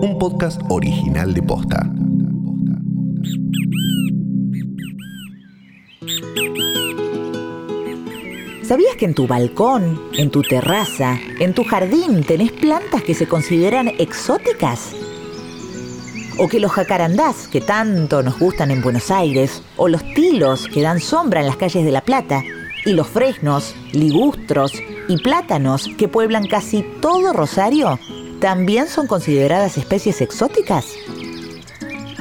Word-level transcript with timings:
un 0.00 0.18
podcast 0.18 0.60
original 0.68 1.32
de 1.32 1.42
Posta. 1.42 1.90
¿Sabías 8.62 8.96
que 8.96 9.06
en 9.06 9.14
tu 9.14 9.26
balcón, 9.26 10.02
en 10.14 10.30
tu 10.30 10.42
terraza, 10.42 11.18
en 11.38 11.54
tu 11.54 11.64
jardín 11.64 12.24
tenés 12.24 12.52
plantas 12.52 13.02
que 13.02 13.14
se 13.14 13.26
consideran 13.26 13.88
exóticas? 13.98 14.92
O 16.38 16.48
que 16.48 16.60
los 16.60 16.72
jacarandás, 16.72 17.48
que 17.48 17.60
tanto 17.60 18.22
nos 18.22 18.38
gustan 18.38 18.70
en 18.70 18.82
Buenos 18.82 19.10
Aires, 19.10 19.62
o 19.76 19.88
los 19.88 20.02
tilos, 20.14 20.68
que 20.68 20.82
dan 20.82 21.00
sombra 21.00 21.40
en 21.40 21.46
las 21.46 21.56
calles 21.56 21.84
de 21.84 21.92
La 21.92 22.02
Plata, 22.02 22.42
y 22.84 22.92
los 22.92 23.06
fresnos, 23.06 23.74
ligustros 23.92 24.72
y 25.08 25.16
plátanos, 25.22 25.88
que 25.96 26.08
pueblan 26.08 26.46
casi 26.46 26.84
todo 27.00 27.32
Rosario, 27.32 27.98
también 28.40 28.88
son 28.88 29.06
consideradas 29.06 29.78
especies 29.78 30.20
exóticas? 30.20 30.86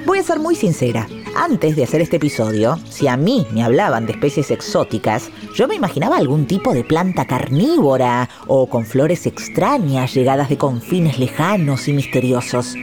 Voy 0.05 0.19
a 0.19 0.23
ser 0.23 0.39
muy 0.39 0.55
sincera. 0.55 1.07
Antes 1.35 1.75
de 1.75 1.83
hacer 1.83 1.99
este 1.99 2.15
episodio, 2.15 2.79
si 2.89 3.07
a 3.07 3.17
mí 3.17 3.45
me 3.51 3.63
hablaban 3.63 4.05
de 4.05 4.13
especies 4.13 4.51
exóticas, 4.51 5.29
yo 5.53 5.67
me 5.67 5.75
imaginaba 5.75 6.17
algún 6.17 6.47
tipo 6.47 6.73
de 6.73 6.85
planta 6.85 7.25
carnívora 7.25 8.29
o 8.47 8.67
con 8.67 8.85
flores 8.85 9.25
extrañas 9.25 10.13
llegadas 10.13 10.47
de 10.47 10.57
confines 10.57 11.19
lejanos 11.19 11.87
y 11.89 11.93
misteriosos. 11.93 12.75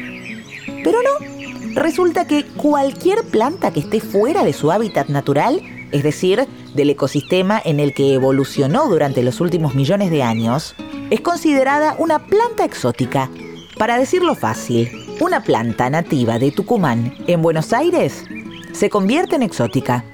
Pero 0.84 0.98
no, 1.02 1.80
resulta 1.80 2.26
que 2.26 2.44
cualquier 2.44 3.22
planta 3.24 3.70
que 3.70 3.80
esté 3.80 4.00
fuera 4.00 4.44
de 4.44 4.52
su 4.52 4.70
hábitat 4.70 5.08
natural, 5.08 5.62
es 5.90 6.02
decir, 6.02 6.46
del 6.74 6.90
ecosistema 6.90 7.62
en 7.64 7.80
el 7.80 7.94
que 7.94 8.12
evolucionó 8.12 8.88
durante 8.88 9.22
los 9.22 9.40
últimos 9.40 9.74
millones 9.74 10.10
de 10.10 10.22
años, 10.22 10.74
es 11.12 11.20
considerada 11.20 11.94
una 11.98 12.20
planta 12.20 12.64
exótica. 12.64 13.28
Para 13.76 13.98
decirlo 13.98 14.34
fácil, 14.34 14.88
una 15.20 15.42
planta 15.42 15.90
nativa 15.90 16.38
de 16.38 16.52
Tucumán 16.52 17.12
en 17.26 17.42
Buenos 17.42 17.74
Aires 17.74 18.24
se 18.72 18.88
convierte 18.88 19.36
en 19.36 19.42
exótica. 19.42 20.06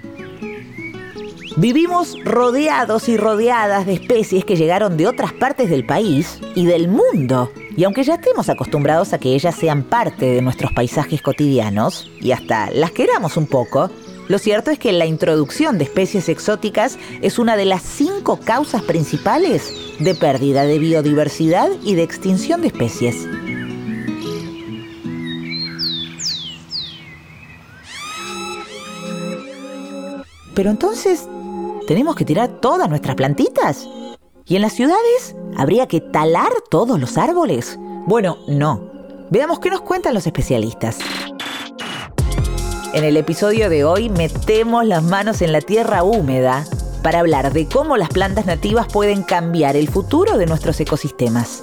Vivimos 1.57 2.17
rodeados 2.25 3.09
y 3.09 3.17
rodeadas 3.17 3.87
de 3.87 3.93
especies 3.93 4.45
que 4.45 4.57
llegaron 4.57 4.97
de 4.97 5.07
otras 5.07 5.33
partes 5.33 5.71
del 5.71 5.87
país 5.87 6.41
y 6.57 6.67
del 6.67 6.89
mundo. 6.89 7.53
Y 7.77 7.85
aunque 7.85 8.03
ya 8.03 8.15
estemos 8.15 8.49
acostumbrados 8.49 9.12
a 9.12 9.19
que 9.19 9.37
ellas 9.37 9.55
sean 9.55 9.85
parte 9.85 10.27
de 10.27 10.43
nuestros 10.43 10.73
paisajes 10.73 11.23
cotidianos, 11.23 12.11
y 12.21 12.33
hasta 12.33 12.73
las 12.73 12.91
queramos 12.91 13.37
un 13.37 13.47
poco, 13.47 13.89
lo 14.27 14.39
cierto 14.39 14.73
es 14.73 14.81
que 14.81 14.93
la 14.93 15.07
introducción 15.07 15.79
de 15.79 15.85
especies 15.85 16.29
exóticas 16.29 16.99
es 17.23 17.39
una 17.39 17.57
de 17.57 17.67
las 17.67 17.83
cinco 17.83 18.41
causas 18.41 18.83
principales 18.83 19.88
de 19.99 20.15
pérdida 20.15 20.65
de 20.65 20.79
biodiversidad 20.79 21.69
y 21.83 21.95
de 21.95 22.03
extinción 22.03 22.61
de 22.61 22.69
especies. 22.69 23.27
Pero 30.55 30.71
entonces, 30.71 31.29
¿tenemos 31.87 32.17
que 32.17 32.25
tirar 32.25 32.49
todas 32.61 32.89
nuestras 32.89 33.15
plantitas? 33.15 33.89
¿Y 34.45 34.57
en 34.57 34.63
las 34.63 34.73
ciudades 34.73 35.37
habría 35.57 35.87
que 35.87 36.01
talar 36.01 36.51
todos 36.71 36.99
los 36.99 37.17
árboles? 37.17 37.79
Bueno, 38.07 38.39
no. 38.49 38.91
Veamos 39.31 39.61
qué 39.61 39.71
nos 39.71 39.83
cuentan 39.83 40.15
los 40.15 40.27
especialistas. 40.27 40.99
En 42.95 43.05
el 43.05 43.17
episodio 43.17 43.69
de 43.69 43.85
hoy 43.85 44.09
metemos 44.09 44.85
las 44.87 45.03
manos 45.03 45.43
en 45.43 45.53
la 45.53 45.61
tierra 45.61 46.03
húmeda 46.03 46.65
para 47.03 47.21
hablar 47.21 47.53
de 47.53 47.67
cómo 47.67 47.97
las 47.97 48.09
plantas 48.09 48.47
nativas 48.47 48.87
pueden 48.93 49.23
cambiar 49.23 49.77
el 49.77 49.89
futuro 49.89 50.37
de 50.39 50.47
nuestros 50.47 50.81
ecosistemas. 50.81 51.63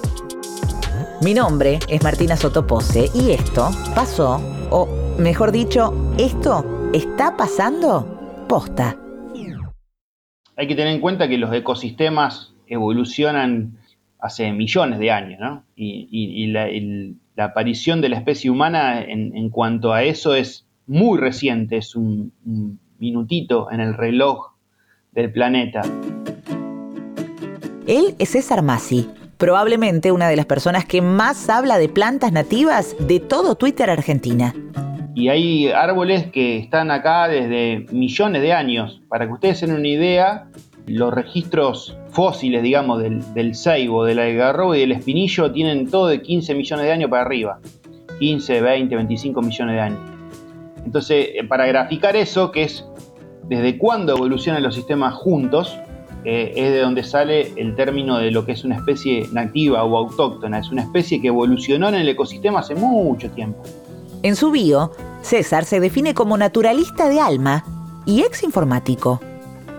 Mi 1.22 1.34
nombre 1.34 1.78
es 1.88 2.02
Martina 2.02 2.36
Sotopose 2.36 3.08
y 3.14 3.30
esto 3.30 3.70
pasó, 3.94 4.40
o 4.70 4.88
mejor 5.18 5.52
dicho, 5.52 5.94
esto 6.18 6.90
está 6.92 7.36
pasando 7.36 8.44
posta. 8.48 8.96
Hay 10.56 10.68
que 10.68 10.74
tener 10.74 10.94
en 10.94 11.00
cuenta 11.00 11.28
que 11.28 11.38
los 11.38 11.52
ecosistemas 11.52 12.54
evolucionan 12.66 13.78
hace 14.18 14.50
millones 14.52 14.98
de 14.98 15.10
años, 15.10 15.40
¿no? 15.40 15.64
Y, 15.76 16.46
la, 16.48 16.68
aparición 17.44 18.00
de 18.00 18.08
la 18.08 18.16
especie 18.16 18.50
humana 18.50 19.02
en 19.02 19.50
cuanto 19.50 19.92
a 19.92 20.02
eso 20.02 20.34
es 20.34 20.66
muy 20.86 21.18
reciente, 21.18 21.76
es 21.76 21.94
un, 21.96 22.32
minutito 22.98 23.70
en 23.70 23.80
el 23.80 23.92
reloj 23.92 24.52
del 25.16 25.32
planeta. 25.32 25.82
Él 27.86 28.14
es 28.18 28.30
César 28.30 28.62
Masi, 28.62 29.08
probablemente 29.38 30.12
una 30.12 30.28
de 30.28 30.36
las 30.36 30.46
personas 30.46 30.84
que 30.84 31.00
más 31.00 31.48
habla 31.48 31.78
de 31.78 31.88
plantas 31.88 32.32
nativas 32.32 32.94
de 33.00 33.18
todo 33.18 33.56
Twitter 33.56 33.90
Argentina. 33.90 34.54
Y 35.14 35.28
hay 35.28 35.68
árboles 35.68 36.26
que 36.26 36.58
están 36.58 36.90
acá 36.90 37.26
desde 37.26 37.86
millones 37.90 38.42
de 38.42 38.52
años. 38.52 39.00
Para 39.08 39.26
que 39.26 39.32
ustedes 39.32 39.60
tengan 39.60 39.78
una 39.78 39.88
idea, 39.88 40.48
los 40.86 41.14
registros 41.14 41.96
fósiles, 42.10 42.62
digamos, 42.62 43.02
del, 43.02 43.22
del 43.32 43.54
ceibo, 43.54 44.04
del 44.04 44.18
algarrobo 44.18 44.74
y 44.74 44.80
del 44.80 44.92
espinillo 44.92 45.50
tienen 45.52 45.90
todo 45.90 46.08
de 46.08 46.20
15 46.20 46.54
millones 46.54 46.84
de 46.84 46.92
años 46.92 47.08
para 47.08 47.22
arriba. 47.22 47.60
15, 48.18 48.60
20, 48.60 48.94
25 48.94 49.40
millones 49.40 49.74
de 49.74 49.80
años. 49.80 50.00
Entonces, 50.84 51.28
eh, 51.34 51.44
para 51.44 51.66
graficar 51.66 52.14
eso, 52.14 52.52
que 52.52 52.64
es 52.64 52.86
desde 53.48 53.78
cuándo 53.78 54.14
evolucionan 54.16 54.62
los 54.62 54.74
sistemas 54.74 55.14
juntos, 55.14 55.76
eh, 56.24 56.52
es 56.56 56.72
de 56.72 56.80
donde 56.80 57.04
sale 57.04 57.52
el 57.56 57.76
término 57.76 58.18
de 58.18 58.32
lo 58.32 58.44
que 58.44 58.52
es 58.52 58.64
una 58.64 58.76
especie 58.76 59.28
nativa 59.32 59.84
o 59.84 59.96
autóctona. 59.96 60.58
Es 60.58 60.70
una 60.70 60.82
especie 60.82 61.20
que 61.20 61.28
evolucionó 61.28 61.88
en 61.88 61.94
el 61.94 62.08
ecosistema 62.08 62.60
hace 62.60 62.74
mucho 62.74 63.30
tiempo. 63.30 63.62
En 64.22 64.34
su 64.34 64.50
bio, 64.50 64.90
César 65.22 65.64
se 65.64 65.78
define 65.78 66.14
como 66.14 66.36
naturalista 66.36 67.08
de 67.08 67.20
alma 67.20 67.64
y 68.06 68.22
ex 68.22 68.42
informático. 68.42 69.20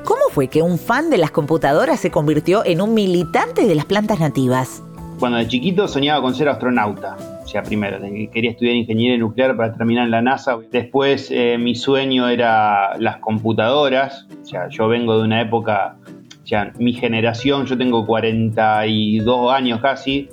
¿Cómo 0.05 0.21
fue 0.31 0.47
que 0.47 0.61
un 0.61 0.77
fan 0.77 1.09
de 1.09 1.17
las 1.17 1.31
computadoras 1.31 1.99
se 1.99 2.11
convirtió 2.11 2.63
en 2.65 2.81
un 2.81 2.93
militante 2.93 3.65
de 3.65 3.75
las 3.75 3.85
plantas 3.85 4.21
nativas? 4.21 4.81
Cuando 5.19 5.39
de 5.39 5.47
chiquito 5.47 5.87
soñaba 5.89 6.21
con 6.21 6.33
ser 6.33 6.47
astronauta 6.47 7.17
primero, 7.63 7.99
quería 8.31 8.51
estudiar 8.51 8.75
ingeniería 8.75 9.17
nuclear 9.17 9.55
para 9.55 9.73
terminar 9.73 10.05
en 10.05 10.11
la 10.11 10.21
NASA. 10.21 10.57
Después 10.71 11.29
eh, 11.31 11.57
mi 11.57 11.75
sueño 11.75 12.27
era 12.29 12.97
las 12.97 13.17
computadoras. 13.17 14.27
O 14.41 14.45
sea, 14.45 14.69
yo 14.69 14.87
vengo 14.87 15.17
de 15.17 15.23
una 15.23 15.41
época, 15.41 15.97
o 16.43 16.47
sea, 16.47 16.71
mi 16.79 16.93
generación, 16.93 17.65
yo 17.65 17.77
tengo 17.77 18.05
42 18.05 19.53
años 19.53 19.81
casi, 19.81 20.29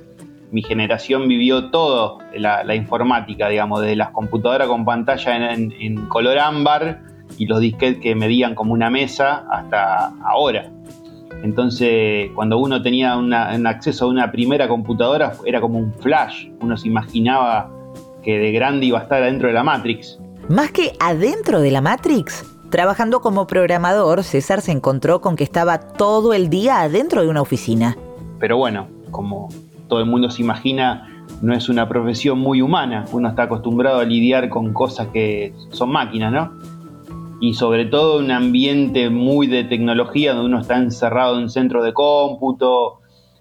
mi 0.52 0.62
generación 0.62 1.26
vivió 1.26 1.70
todo 1.70 2.18
la, 2.36 2.74
informática, 2.74 3.48
digamos, 3.48 3.80
desde 3.80 3.96
las 3.96 4.10
computadoras 4.10 4.68
con 4.68 4.84
pantalla 4.84 5.52
en 5.52 6.06
color 6.06 6.38
ámbar 6.38 7.00
y 7.38 7.46
los 7.46 7.60
disquetes 7.60 8.00
que 8.00 8.14
medían 8.14 8.54
como 8.54 8.72
una 8.72 8.90
mesa 8.90 9.46
hasta 9.50 10.12
ahora. 10.24 10.70
Entonces, 11.42 12.30
cuando 12.34 12.58
uno 12.58 12.80
tenía 12.82 13.16
un 13.16 13.32
acceso 13.34 14.06
a 14.06 14.08
una 14.08 14.32
primera 14.32 14.68
computadora, 14.68 15.32
era 15.44 15.60
como 15.60 15.78
un 15.78 15.92
flash. 15.94 16.48
Uno 16.60 16.76
se 16.76 16.88
imaginaba 16.88 17.70
que 18.22 18.38
de 18.38 18.52
grande 18.52 18.86
iba 18.86 18.98
a 18.98 19.02
estar 19.02 19.22
adentro 19.22 19.48
de 19.48 19.54
la 19.54 19.62
Matrix. 19.62 20.18
Más 20.48 20.70
que 20.70 20.92
adentro 21.00 21.60
de 21.60 21.70
la 21.70 21.80
Matrix, 21.80 22.44
trabajando 22.70 23.20
como 23.20 23.46
programador, 23.46 24.24
César 24.24 24.62
se 24.62 24.72
encontró 24.72 25.20
con 25.20 25.36
que 25.36 25.44
estaba 25.44 25.78
todo 25.78 26.32
el 26.32 26.48
día 26.48 26.80
adentro 26.80 27.22
de 27.22 27.28
una 27.28 27.42
oficina. 27.42 27.96
Pero 28.38 28.56
bueno, 28.56 28.88
como 29.10 29.48
todo 29.88 30.00
el 30.00 30.06
mundo 30.06 30.30
se 30.30 30.42
imagina, 30.42 31.10
no 31.42 31.54
es 31.54 31.68
una 31.68 31.88
profesión 31.88 32.38
muy 32.38 32.62
humana. 32.62 33.04
Uno 33.12 33.28
está 33.28 33.44
acostumbrado 33.44 34.00
a 34.00 34.04
lidiar 34.04 34.48
con 34.48 34.72
cosas 34.72 35.08
que 35.08 35.52
son 35.70 35.92
máquinas, 35.92 36.32
¿no? 36.32 36.52
Y 37.44 37.52
sobre 37.52 37.84
todo 37.84 38.20
un 38.20 38.30
ambiente 38.30 39.10
muy 39.10 39.46
de 39.48 39.64
tecnología 39.64 40.32
donde 40.32 40.46
uno 40.46 40.60
está 40.62 40.78
encerrado 40.78 41.38
en 41.38 41.50
centros 41.50 41.84
de 41.84 41.92
cómputo, 41.92 43.00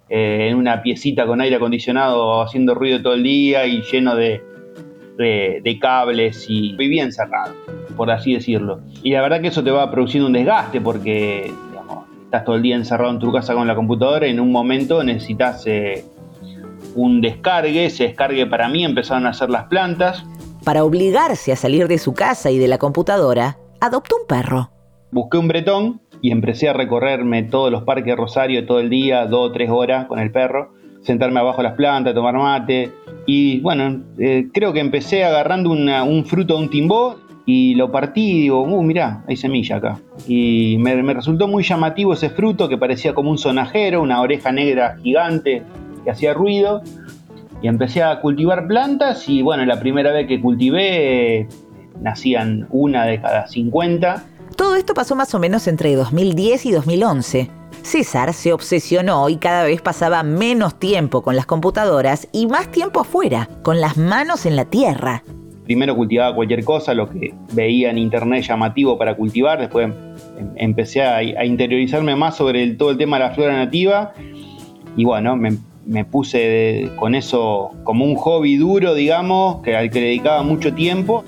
eh, 0.10 0.50
en 0.50 0.58
una 0.58 0.82
piecita 0.82 1.26
con 1.26 1.40
aire 1.40 1.56
acondicionado 1.56 2.42
haciendo 2.42 2.76
ruido 2.76 3.02
todo 3.02 3.14
el 3.14 3.24
día 3.24 3.66
y 3.66 3.82
lleno 3.84 4.18
de, 4.18 4.44
de, 5.18 5.80
cables 5.80 6.48
y 6.50 6.74
vivía 6.76 7.04
encerrado, 7.04 7.54
por 7.96 8.12
así 8.12 8.34
decirlo. 8.34 8.82
Y 9.04 9.12
la 9.12 9.22
verdad 9.22 9.40
que 9.40 9.48
eso 9.48 9.64
te 9.64 9.72
va 9.72 9.90
produciendo 9.90 10.28
un 10.28 10.34
desgaste 10.34 10.82
porque 10.82 11.54
estás 12.26 12.44
todo 12.44 12.58
el 12.58 12.62
día 12.62 12.76
encerrado 12.76 13.12
en 13.12 13.20
tu 13.20 13.32
casa 13.32 13.54
con 13.54 13.68
la 13.68 13.76
computadora 13.76 14.28
y 14.28 14.32
en 14.32 14.42
un 14.42 14.52
momento 14.52 15.02
necesitas 15.02 15.64
eh, 15.66 16.04
un 16.96 17.22
descargue, 17.22 17.86
ese 17.86 18.04
descargue 18.04 18.48
para 18.48 18.68
mí 18.68 18.84
empezaron 18.84 19.28
a 19.28 19.30
hacer 19.30 19.50
las 19.50 19.68
plantas. 19.68 20.26
Para 20.66 20.84
obligarse 20.84 21.54
a 21.54 21.56
salir 21.56 21.88
de 21.88 22.00
su 22.00 22.14
casa 22.14 22.52
y 22.52 22.58
de 22.58 22.68
la 22.68 22.78
computadora, 22.78 23.58
adoptó 23.84 24.16
un 24.16 24.28
perro. 24.28 24.70
Busqué 25.12 25.38
un 25.38 25.50
bretón 25.50 26.02
y 26.22 26.32
empecé 26.32 26.70
a 26.70 26.74
recorrerme 26.74 27.44
todos 27.44 27.70
los 27.70 27.84
parques 27.84 28.06
de 28.06 28.16
Rosario 28.16 28.66
todo 28.66 28.80
el 28.80 28.90
día, 28.90 29.26
dos 29.26 29.50
o 29.50 29.52
tres 29.52 29.70
horas 29.70 30.06
con 30.06 30.20
el 30.20 30.32
perro, 30.32 30.72
sentarme 31.02 31.42
abajo 31.42 31.58
de 31.58 31.64
las 31.64 31.74
plantas, 31.74 32.14
tomar 32.14 32.34
mate. 32.36 32.92
Y 33.26 33.60
bueno, 33.60 34.02
eh, 34.18 34.48
creo 34.54 34.72
que 34.72 34.80
empecé 34.80 35.26
agarrando 35.26 35.72
un 35.72 36.26
fruto 36.26 36.56
de 36.56 36.64
un 36.64 36.70
timbó 36.70 37.18
y 37.46 37.76
lo 37.76 37.92
partí 37.92 38.32
y 38.32 38.42
digo, 38.44 38.64
uh, 38.64 38.84
mirá, 38.84 39.26
hay 39.28 39.36
semilla 39.36 39.76
acá. 39.76 40.00
Y 40.30 40.78
me, 40.80 40.96
me, 41.04 41.14
resultó 41.14 41.50
muy 41.50 41.64
llamativo 41.64 42.14
ese 42.14 42.30
fruto 42.30 42.70
que 42.70 42.78
parecía 42.78 43.14
como 43.14 43.32
un 43.32 43.38
sonajero, 43.38 44.02
una 44.02 44.22
oreja 44.22 44.54
negra 44.54 44.96
gigante 45.04 45.62
que 46.06 46.10
hacía 46.10 46.34
ruido. 46.34 46.82
Y 47.62 47.68
empecé 47.68 48.02
a 48.02 48.22
cultivar 48.22 48.66
plantas 48.66 49.28
y 49.28 49.42
bueno, 49.42 49.66
la 49.66 49.80
primera 49.80 50.12
vez 50.14 50.28
que 50.28 50.40
cultivé 50.40 51.48
nacían 52.02 52.68
una 52.70 53.06
de 53.06 53.22
cada 53.22 53.48
50. 53.48 54.24
Todo 54.56 54.76
esto 54.76 54.94
pasó 54.94 55.16
más 55.16 55.34
o 55.34 55.40
menos 55.40 55.68
entre 55.68 55.96
2010 55.96 56.66
y 56.68 56.72
2011. 56.72 57.50
César 57.82 58.34
se 58.34 58.54
obsesionó 58.54 59.30
y 59.30 59.38
cada 59.38 59.64
vez 59.64 59.82
pasaba 59.82 60.24
menos 60.24 60.80
tiempo 60.80 61.22
con 61.22 61.36
las 61.36 61.46
computadoras 61.46 62.28
y 62.32 62.48
más 62.48 62.72
tiempo 62.72 63.02
afuera, 63.02 63.50
con 63.62 63.82
las 63.82 63.98
manos 63.98 64.46
en 64.46 64.56
la 64.56 64.66
tierra. 64.66 65.24
Primero 65.66 65.96
cultivaba 65.96 66.36
cualquier 66.36 66.64
cosa, 66.64 66.94
lo 66.94 67.10
que 67.10 67.34
veía 67.54 67.90
en 67.90 67.98
internet 67.98 68.44
llamativo 68.44 68.98
para 68.98 69.16
cultivar, 69.16 69.60
después 69.60 69.88
em, 70.38 70.50
empecé 70.56 71.04
a, 71.04 71.24
interiorizarme 71.46 72.16
más 72.16 72.36
sobre 72.36 72.68
todo 72.74 72.92
el 72.92 72.98
tema 72.98 73.18
de 73.18 73.24
la 73.26 73.32
flora 73.32 73.58
nativa 73.58 74.14
y 74.96 75.06
bueno, 75.06 75.36
me, 75.36 75.58
me 75.86 76.06
puse 76.06 76.90
con 76.98 77.16
eso 77.16 77.72
como 77.84 78.06
un 78.06 78.16
hobby 78.16 78.58
duro, 78.58 78.94
digamos, 78.94 79.62
que, 79.62 79.76
al 79.76 79.90
que 79.90 80.02
le 80.02 80.08
dedicaba 80.08 80.44
mucho 80.44 80.74
tiempo. 80.74 81.24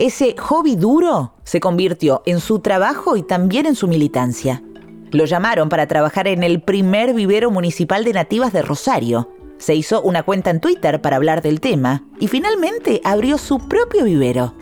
Ese 0.00 0.34
hobby 0.38 0.76
duro 0.76 1.34
se 1.44 1.60
convirtió 1.60 2.22
en 2.24 2.40
su 2.40 2.60
trabajo 2.60 3.18
y 3.18 3.22
también 3.22 3.66
en 3.66 3.74
su 3.74 3.86
militancia. 3.86 4.62
Lo 5.10 5.26
llamaron 5.26 5.68
para 5.68 5.88
trabajar 5.88 6.26
en 6.26 6.42
el 6.42 6.62
primer 6.62 7.12
vivero 7.12 7.50
municipal 7.50 8.02
de 8.02 8.14
nativas 8.14 8.50
de 8.54 8.62
Rosario. 8.62 9.28
Se 9.58 9.74
hizo 9.74 10.00
una 10.00 10.22
cuenta 10.22 10.48
en 10.48 10.60
Twitter 10.62 11.02
para 11.02 11.16
hablar 11.16 11.42
del 11.42 11.60
tema 11.60 12.02
y 12.18 12.28
finalmente 12.28 13.02
abrió 13.04 13.36
su 13.36 13.68
propio 13.68 14.04
vivero. 14.04 14.54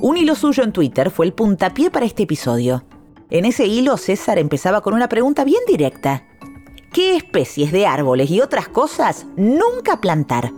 Un 0.00 0.16
hilo 0.16 0.34
suyo 0.34 0.64
en 0.64 0.72
Twitter 0.72 1.12
fue 1.12 1.26
el 1.26 1.32
puntapié 1.32 1.92
para 1.92 2.04
este 2.04 2.24
episodio. 2.24 2.82
En 3.30 3.44
ese 3.44 3.66
hilo 3.66 3.96
César 3.96 4.40
empezaba 4.40 4.80
con 4.80 4.94
una 4.94 5.08
pregunta 5.08 5.44
bien 5.44 5.62
directa. 5.68 6.26
¿Qué 6.92 7.14
especies 7.14 7.70
de 7.70 7.86
árboles 7.86 8.32
y 8.32 8.40
otras 8.40 8.66
cosas 8.66 9.26
nunca 9.36 10.00
plantar? 10.00 10.50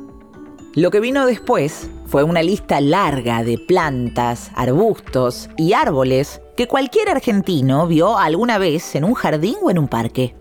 Lo 0.75 0.91
que 0.91 1.00
vino 1.00 1.26
después 1.26 1.91
fue 2.14 2.22
una 2.22 2.44
lista 2.44 2.81
larga 2.81 3.43
de 3.43 3.58
plantas, 3.58 4.52
arbustos 4.55 5.50
y 5.56 5.72
árboles 5.72 6.40
que 6.56 6.69
cualquier 6.69 7.08
argentino 7.08 7.88
vio 7.88 8.16
alguna 8.16 8.56
vez 8.56 8.94
en 8.94 9.02
un 9.02 9.14
jardín 9.14 9.56
o 9.64 9.69
en 9.69 9.81
un 9.81 9.88
parque. 9.88 10.32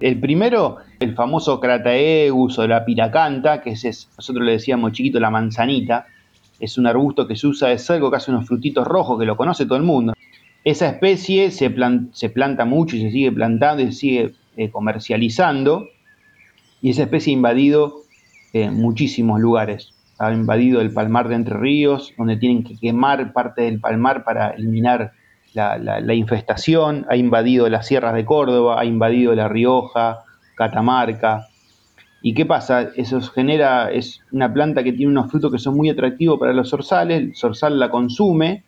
El 0.00 0.20
primero, 0.20 0.76
el 1.00 1.14
famoso 1.14 1.58
Crataegus 1.60 2.58
o 2.58 2.66
la 2.66 2.84
piracanta, 2.84 3.62
que 3.62 3.70
es, 3.70 4.10
nosotros 4.18 4.44
le 4.44 4.52
decíamos 4.52 4.92
chiquito 4.92 5.18
la 5.18 5.30
manzanita, 5.30 6.04
es 6.60 6.76
un 6.76 6.86
arbusto 6.86 7.26
que 7.26 7.36
se 7.36 7.46
usa 7.46 7.70
de 7.70 7.78
cerco, 7.78 8.10
que 8.10 8.18
hace 8.18 8.30
unos 8.30 8.46
frutitos 8.46 8.86
rojos, 8.86 9.18
que 9.18 9.24
lo 9.24 9.38
conoce 9.38 9.64
todo 9.64 9.78
el 9.78 9.84
mundo. 9.84 10.12
Esa 10.62 10.90
especie 10.90 11.50
se, 11.52 11.70
planta 11.70 12.66
mucho 12.66 12.96
y 12.96 13.00
se 13.00 13.10
sigue 13.10 13.32
plantando 13.32 13.82
y 13.82 13.86
se 13.86 13.92
sigue 13.98 14.34
eh, 14.58 14.68
comercializando, 14.68 15.86
y 16.82 16.90
esa 16.90 17.04
especie 17.04 17.32
ha 17.32 17.36
invadido 17.36 18.02
muchísimos 18.52 19.40
lugares. 19.40 19.94
Ha 20.22 20.32
invadido 20.32 20.80
el 20.80 20.92
palmar 20.92 21.28
de 21.28 21.34
Entre 21.34 21.56
Ríos, 21.56 22.12
donde 22.16 22.36
tienen 22.36 22.62
que 22.62 22.78
quemar 22.78 23.32
parte 23.32 23.62
del 23.62 23.80
palmar 23.80 24.22
para 24.22 24.50
eliminar 24.50 25.12
la, 25.52 26.14
infestación. 26.14 27.06
Ha 27.08 27.16
invadido 27.16 27.68
las 27.68 27.88
sierras 27.88 28.14
de 28.14 28.24
Córdoba, 28.24 28.80
ha 28.80 28.84
invadido 28.84 29.34
La 29.34 29.48
Rioja, 29.48 30.20
Catamarca. 30.54 31.48
¿Y 32.22 32.34
qué 32.34 32.46
pasa? 32.46 32.90
Eso 32.94 33.20
genera, 33.20 33.90
es 33.90 34.20
una 34.30 34.52
planta 34.52 34.84
que 34.84 34.92
tiene 34.92 35.10
unos 35.10 35.28
frutos 35.28 35.50
que 35.50 35.58
son 35.58 35.76
muy 35.76 35.90
atractivos 35.90 36.38
para 36.38 36.52
los 36.52 36.70
zorzales, 36.70 37.20
el 37.20 37.36
zorzal 37.36 37.80
la 37.80 37.90
consume 37.90 38.62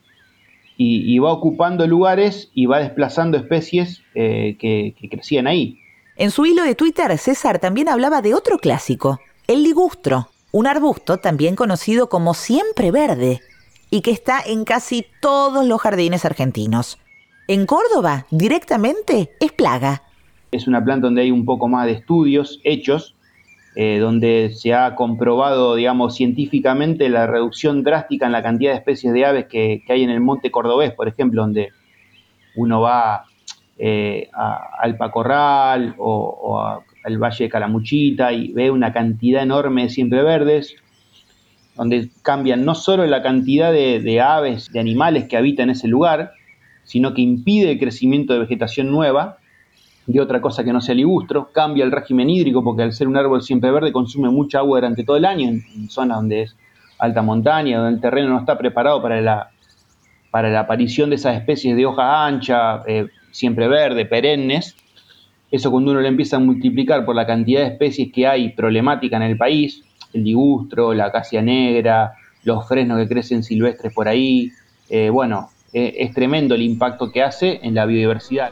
y, 0.76 1.16
va 1.20 1.30
ocupando 1.30 1.86
lugares 1.86 2.50
y 2.52 2.66
va 2.66 2.80
desplazando 2.80 3.36
especies 3.36 4.02
eh, 4.16 4.56
que 4.58 5.08
crecían 5.08 5.46
ahí. 5.46 5.78
En 6.16 6.32
su 6.32 6.46
hilo 6.46 6.64
de 6.64 6.74
Twitter, 6.74 7.16
César 7.16 7.60
también 7.60 7.88
hablaba 7.88 8.22
de 8.22 8.34
otro 8.34 8.58
clásico, 8.58 9.20
el 9.46 9.62
ligustro, 9.62 10.28
un 10.54 10.68
arbusto 10.68 11.16
también 11.16 11.56
conocido 11.56 12.08
como 12.08 12.32
siempre 12.32 12.92
verde 12.92 13.40
y 13.90 14.02
que 14.02 14.12
está 14.12 14.40
en 14.40 14.64
casi 14.64 15.04
todos 15.20 15.66
los 15.66 15.80
jardines 15.80 16.24
argentinos. 16.24 16.96
En 17.48 17.66
Córdoba, 17.66 18.26
directamente, 18.30 19.32
es 19.40 19.50
plaga. 19.50 20.02
Es 20.52 20.68
una 20.68 20.84
planta 20.84 21.08
donde 21.08 21.22
hay 21.22 21.32
un 21.32 21.44
poco 21.44 21.66
más 21.66 21.86
de 21.86 21.92
estudios 21.94 22.60
hechos, 22.62 23.16
eh, 23.74 23.98
donde 23.98 24.52
se 24.54 24.72
ha 24.74 24.94
comprobado, 24.94 25.74
digamos, 25.74 26.14
científicamente 26.14 27.08
la 27.08 27.26
reducción 27.26 27.82
drástica 27.82 28.26
en 28.26 28.32
la 28.32 28.44
cantidad 28.44 28.70
de 28.70 28.78
especies 28.78 29.12
de 29.12 29.24
aves 29.24 29.46
que, 29.46 29.82
hay 29.88 30.04
en 30.04 30.10
el 30.10 30.20
monte 30.20 30.52
cordobés, 30.52 30.92
por 30.92 31.08
ejemplo, 31.08 31.42
donde 31.42 31.70
uno 32.54 32.80
va 32.80 33.24
eh, 33.76 34.30
a 34.32 34.68
Alpacorral 34.78 35.96
o, 35.98 36.14
o 36.14 36.60
a 36.60 36.84
el 37.04 37.18
Valle 37.18 37.44
de 37.44 37.50
Calamuchita 37.50 38.32
y 38.32 38.52
ve 38.52 38.70
una 38.70 38.92
cantidad 38.92 39.42
enorme 39.42 39.84
de 39.84 39.88
siempre 39.90 40.22
verdes, 40.22 40.74
donde 41.76 42.10
cambian 42.22 42.64
no 42.64 42.74
solo 42.74 43.06
la 43.06 43.22
cantidad 43.22 43.72
de, 43.72 44.20
aves, 44.20 44.72
de 44.72 44.80
animales 44.80 45.24
que 45.24 45.36
habitan 45.36 45.70
ese 45.70 45.88
lugar, 45.88 46.32
sino 46.84 47.14
que 47.14 47.22
impide 47.22 47.72
el 47.72 47.78
crecimiento 47.78 48.32
de 48.32 48.40
vegetación 48.40 48.90
nueva, 48.90 49.38
de 50.06 50.20
otra 50.20 50.40
cosa 50.40 50.64
que 50.64 50.72
no 50.72 50.80
sea 50.80 50.94
ligustro, 50.94 51.50
cambia 51.52 51.84
el 51.84 51.90
régimen 51.90 52.28
hídrico 52.28 52.62
porque 52.62 52.82
al 52.82 52.92
ser 52.92 53.08
un 53.08 53.16
árbol 53.16 53.42
siempre 53.42 53.70
verde 53.70 53.90
consume 53.90 54.28
mucha 54.28 54.58
agua 54.58 54.78
durante 54.78 55.02
todo 55.02 55.16
el 55.16 55.24
año 55.24 55.48
en, 55.48 55.88
zonas 55.88 56.18
donde 56.18 56.42
es 56.42 56.56
alta 56.98 57.22
montaña, 57.22 57.78
donde 57.78 57.94
el 57.94 58.00
terreno 58.00 58.28
no 58.28 58.38
está 58.38 58.58
preparado 58.58 59.00
para 59.00 59.20
la, 59.22 59.50
para 60.30 60.50
la 60.50 60.60
aparición 60.60 61.08
de 61.08 61.16
esas 61.16 61.36
especies 61.36 61.74
de 61.74 61.86
hoja 61.86 62.26
ancha, 62.26 62.82
eh, 62.86 63.08
siempre 63.30 63.66
verde, 63.66 64.04
perennes, 64.04 64.76
eso 65.54 65.70
cuando 65.70 65.92
uno 65.92 66.00
le 66.00 66.08
empieza 66.08 66.34
a 66.34 66.40
multiplicar 66.40 67.04
por 67.04 67.14
la 67.14 67.26
cantidad 67.26 67.60
de 67.60 67.68
especies 67.68 68.12
que 68.12 68.26
hay 68.26 68.48
problemática 68.48 69.16
en 69.16 69.22
el 69.22 69.36
país, 69.36 69.84
el 70.12 70.24
ligustro, 70.24 70.92
la 70.92 71.06
acacia 71.06 71.42
negra, 71.42 72.14
los 72.42 72.66
fresnos 72.66 72.98
que 72.98 73.06
crecen 73.06 73.44
silvestres 73.44 73.94
por 73.94 74.08
ahí, 74.08 74.50
eh, 74.90 75.10
bueno, 75.10 75.50
eh, 75.72 75.94
es 75.98 76.12
tremendo 76.12 76.56
el 76.56 76.62
impacto 76.62 77.12
que 77.12 77.22
hace 77.22 77.60
en 77.62 77.76
la 77.76 77.86
biodiversidad. 77.86 78.50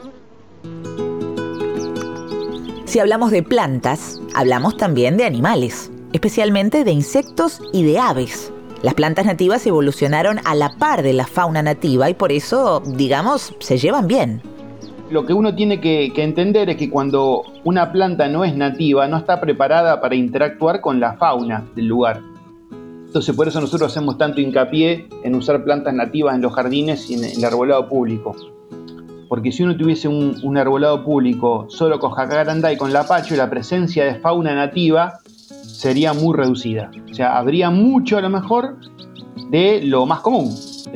Si 2.85 2.99
hablamos 2.99 3.31
de 3.31 3.43
plantas, 3.43 4.21
hablamos 4.33 4.77
también 4.77 5.17
de 5.17 5.25
animales, 5.25 5.91
especialmente 6.13 6.85
de 6.85 6.91
insectos 6.91 7.59
y 7.73 7.83
de 7.83 7.99
aves. 7.99 8.53
Las 8.81 8.93
plantas 8.93 9.25
nativas 9.25 9.67
evolucionaron 9.67 10.39
a 10.45 10.55
la 10.55 10.69
par 10.77 11.03
de 11.03 11.11
la 11.11 11.27
fauna 11.27 11.63
nativa 11.63 12.09
y 12.09 12.13
por 12.13 12.31
eso, 12.31 12.81
digamos, 12.95 13.53
se 13.59 13.77
llevan 13.77 14.07
bien 14.07 14.52
lo 15.13 15.27
que 15.27 15.33
uno 15.33 15.53
tiene 15.53 15.79
que, 15.79 16.11
entender 16.17 16.71
es 16.71 16.77
que 16.77 16.89
cuando 16.89 17.43
una 17.63 17.91
planta 17.91 18.27
no 18.27 18.43
es 18.43 18.55
nativa, 18.55 19.07
no 19.07 19.17
está 19.17 19.39
preparada 19.39 20.01
para 20.01 20.15
interactuar 20.15 20.81
con 20.81 20.99
la 20.99 21.13
fauna 21.13 21.63
del 21.75 21.85
lugar. 21.85 22.19
Entonces 23.05 23.35
por 23.35 23.47
eso 23.47 23.61
nosotros 23.61 23.91
hacemos 23.91 24.17
tanto 24.17 24.41
hincapié 24.41 25.07
en 25.23 25.35
usar 25.35 25.63
plantas 25.63 25.93
nativas 25.93 26.33
en 26.33 26.41
los 26.41 26.51
jardines 26.51 27.11
y 27.11 27.13
en 27.13 27.25
el 27.25 27.45
arbolado 27.45 27.87
público. 27.87 28.35
Porque 29.29 29.51
si 29.51 29.61
uno 29.61 29.77
tuviese 29.77 30.07
un, 30.07 30.57
arbolado 30.57 31.03
público 31.03 31.67
solo 31.69 31.99
con 31.99 32.09
jacarandá 32.09 32.73
y 32.73 32.77
con 32.77 32.91
lapacho, 32.91 33.35
la 33.35 33.51
presencia 33.51 34.05
de 34.05 34.15
fauna 34.15 34.55
nativa 34.55 35.19
sería 35.25 36.13
muy 36.13 36.35
reducida. 36.35 36.89
O 37.11 37.13
sea, 37.13 37.37
habría 37.37 37.69
mucho 37.69 38.17
a 38.17 38.21
lo 38.21 38.31
mejor 38.31 38.77
de 39.51 39.81
lo 39.83 40.07
más 40.07 40.21
común. 40.21 40.49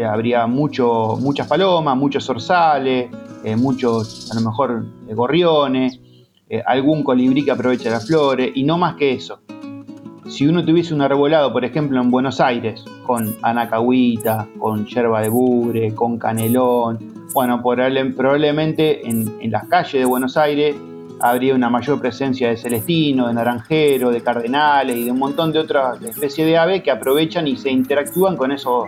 habría 0.03 0.47
mucho, 0.47 1.19
muchas 1.21 1.45
palomas, 1.45 1.95
muchos 1.95 2.25
zorzales, 2.25 3.11
eh, 3.47 3.55
muchos, 3.55 4.29
a 4.29 4.35
lo 4.35 4.41
mejor, 4.41 4.85
eh, 5.07 5.13
gorriones, 5.13 6.01
eh, 6.49 6.61
algún 6.65 7.01
colibrí 7.01 7.45
que 7.45 7.51
aprovecha 7.51 7.89
las 7.89 8.05
flores, 8.05 8.51
y 8.55 8.63
no 8.63 8.77
más 8.77 8.95
que 8.95 9.13
eso. 9.13 9.39
Si 10.27 10.45
uno 10.45 10.65
tuviese 10.65 10.93
un 10.93 11.01
arbolado, 11.01 11.53
por 11.53 11.63
ejemplo, 11.63 12.01
en 12.01 12.11
Buenos 12.11 12.41
Aires, 12.41 12.83
con 13.05 13.37
anacahuita, 13.41 14.49
con 14.59 14.85
yerba 14.85 15.21
de 15.21 15.29
bure, 15.29 15.95
con 15.95 16.17
canelón, 16.17 16.99
bueno, 17.33 17.61
probablemente 17.63 19.07
en, 19.07 19.37
en 19.39 19.51
las 19.51 19.65
calles 19.69 19.93
de 20.01 20.05
Buenos 20.05 20.35
Aires 20.35 20.75
habría 21.21 21.55
una 21.55 21.69
mayor 21.69 22.01
presencia 22.01 22.49
de 22.49 22.57
celestino, 22.57 23.29
de 23.29 23.33
naranjero, 23.33 24.11
de 24.11 24.21
cardenales 24.21 24.97
y 24.97 25.05
de 25.05 25.11
un 25.11 25.19
montón 25.19 25.53
de 25.53 25.59
otras 25.59 26.01
especies 26.01 26.45
de 26.45 26.57
aves 26.57 26.83
que 26.83 26.91
aprovechan 26.91 27.47
y 27.47 27.55
se 27.55 27.71
interactúan 27.71 28.35
con 28.35 28.51
esos 28.51 28.87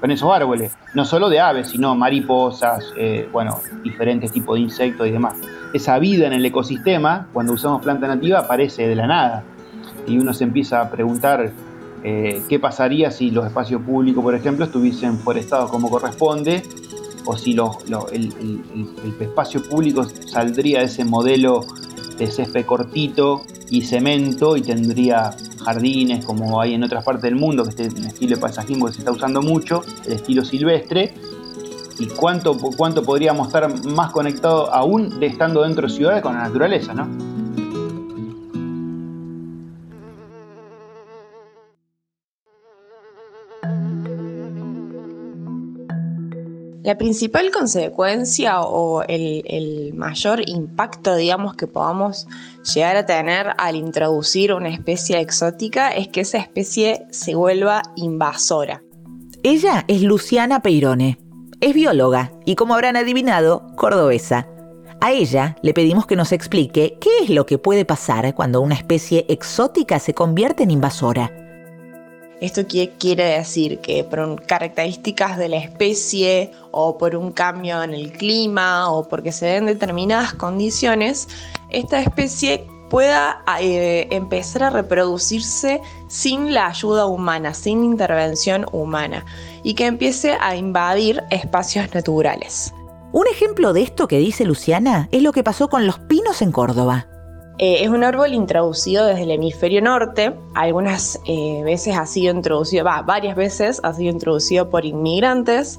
con 0.00 0.10
esos 0.10 0.32
árboles, 0.32 0.72
no 0.94 1.04
solo 1.04 1.28
de 1.28 1.40
aves, 1.40 1.68
sino 1.68 1.94
mariposas, 1.94 2.92
eh, 2.96 3.28
bueno, 3.30 3.60
diferentes 3.84 4.32
tipos 4.32 4.56
de 4.56 4.62
insectos 4.62 5.06
y 5.06 5.10
demás. 5.10 5.34
Esa 5.72 5.98
vida 5.98 6.26
en 6.26 6.32
el 6.32 6.44
ecosistema, 6.44 7.28
cuando 7.32 7.52
usamos 7.52 7.82
planta 7.82 8.08
nativa, 8.08 8.40
aparece 8.40 8.88
de 8.88 8.96
la 8.96 9.06
nada. 9.06 9.44
Y 10.06 10.18
uno 10.18 10.32
se 10.32 10.44
empieza 10.44 10.80
a 10.80 10.90
preguntar 10.90 11.52
eh, 12.02 12.42
qué 12.48 12.58
pasaría 12.58 13.10
si 13.10 13.30
los 13.30 13.46
espacios 13.46 13.82
públicos, 13.82 14.24
por 14.24 14.34
ejemplo, 14.34 14.64
estuviesen 14.64 15.18
forestados 15.18 15.70
como 15.70 15.90
corresponde, 15.90 16.62
o 17.26 17.36
si 17.36 17.52
el, 17.52 18.32
el 18.40 19.14
espacio 19.20 19.62
público 19.62 20.04
saldría 20.04 20.78
de 20.78 20.86
ese 20.86 21.04
modelo 21.04 21.60
de 22.16 22.26
césped 22.26 22.64
cortito 22.64 23.42
y 23.70 23.82
cemento 23.82 24.56
y 24.56 24.62
tendría 24.62 25.30
jardines 25.62 26.24
como 26.24 26.60
hay 26.60 26.74
en 26.74 26.82
otras 26.82 27.04
partes 27.04 27.22
del 27.22 27.36
mundo, 27.36 27.64
que 27.64 27.70
es 27.70 27.94
el 27.94 28.06
estilo 28.06 28.36
de 28.36 28.40
paisajismo 28.40 28.86
que 28.86 28.92
se 28.92 28.98
está 29.00 29.12
usando 29.12 29.42
mucho, 29.42 29.82
el 30.06 30.14
estilo 30.14 30.44
silvestre, 30.44 31.14
y 31.98 32.06
cuánto, 32.06 32.56
cuánto 32.56 33.02
podríamos 33.02 33.48
estar 33.48 33.84
más 33.86 34.10
conectados 34.10 34.70
aún 34.72 35.20
de 35.20 35.26
estando 35.26 35.62
dentro 35.62 35.86
de 35.86 35.94
ciudades 35.94 36.22
con 36.22 36.34
la 36.34 36.44
naturaleza, 36.44 36.94
¿no? 36.94 37.29
La 46.82 46.96
principal 46.96 47.50
consecuencia 47.50 48.62
o 48.62 49.02
el, 49.02 49.92
mayor 49.94 50.40
impacto, 50.48 51.14
digamos, 51.14 51.54
que 51.54 51.66
podamos 51.66 52.26
llegar 52.74 52.96
a 52.96 53.04
tener 53.04 53.48
al 53.58 53.76
introducir 53.76 54.54
una 54.54 54.70
especie 54.70 55.20
exótica 55.20 55.90
es 55.90 56.08
que 56.08 56.22
esa 56.22 56.38
especie 56.38 57.06
se 57.10 57.34
vuelva 57.34 57.82
invasora. 57.96 58.82
Ella 59.42 59.84
es 59.88 60.02
Luciana 60.02 60.62
Peirone. 60.62 61.18
Es 61.60 61.74
bióloga 61.74 62.32
y, 62.46 62.54
como 62.54 62.74
habrán 62.74 62.96
adivinado, 62.96 63.66
cordobesa. 63.76 64.48
A 65.02 65.12
ella 65.12 65.56
le 65.62 65.74
pedimos 65.74 66.06
que 66.06 66.16
nos 66.16 66.32
explique 66.32 66.96
qué 66.98 67.10
es 67.24 67.28
lo 67.28 67.44
que 67.44 67.58
puede 67.58 67.84
pasar 67.84 68.34
cuando 68.34 68.62
una 68.62 68.74
especie 68.74 69.26
exótica 69.28 69.98
se 69.98 70.14
convierte 70.14 70.62
en 70.62 70.70
invasora. 70.70 71.39
¿Esto 72.40 72.62
quiere 72.66 73.24
decir? 73.36 73.80
Que 73.80 74.02
por 74.02 74.42
características 74.46 75.36
de 75.36 75.50
la 75.50 75.58
especie 75.58 76.50
o 76.70 76.96
por 76.96 77.14
un 77.14 77.32
cambio 77.32 77.82
en 77.82 77.92
el 77.92 78.12
clima 78.12 78.90
o 78.90 79.06
porque 79.06 79.30
se 79.30 79.46
den 79.46 79.66
determinadas 79.66 80.32
condiciones, 80.32 81.28
esta 81.68 82.00
especie 82.00 82.66
pueda 82.88 83.42
eh, 83.60 84.08
empezar 84.10 84.64
a 84.64 84.70
reproducirse 84.70 85.82
sin 86.08 86.54
la 86.54 86.66
ayuda 86.66 87.06
humana, 87.06 87.52
sin 87.52 87.84
intervención 87.84 88.66
humana, 88.72 89.24
y 89.62 89.74
que 89.74 89.86
empiece 89.86 90.36
a 90.40 90.56
invadir 90.56 91.22
espacios 91.30 91.94
naturales. 91.94 92.72
Un 93.12 93.26
ejemplo 93.26 93.72
de 93.72 93.82
esto 93.82 94.08
que 94.08 94.18
dice 94.18 94.44
Luciana 94.44 95.08
es 95.12 95.22
lo 95.22 95.32
que 95.32 95.44
pasó 95.44 95.68
con 95.68 95.86
los 95.86 95.98
pinos 95.98 96.42
en 96.42 96.52
Córdoba. 96.52 97.09
Eh, 97.62 97.84
es 97.84 97.90
un 97.90 98.04
árbol 98.04 98.32
introducido 98.32 99.04
desde 99.04 99.24
el 99.24 99.32
hemisferio 99.32 99.82
norte. 99.82 100.32
Algunas 100.54 101.20
eh, 101.26 101.60
veces 101.62 101.94
ha 101.94 102.06
sido 102.06 102.34
introducido, 102.34 102.86
va, 102.86 103.02
varias 103.02 103.36
veces 103.36 103.82
ha 103.82 103.92
sido 103.92 104.10
introducido 104.10 104.70
por 104.70 104.86
inmigrantes, 104.86 105.78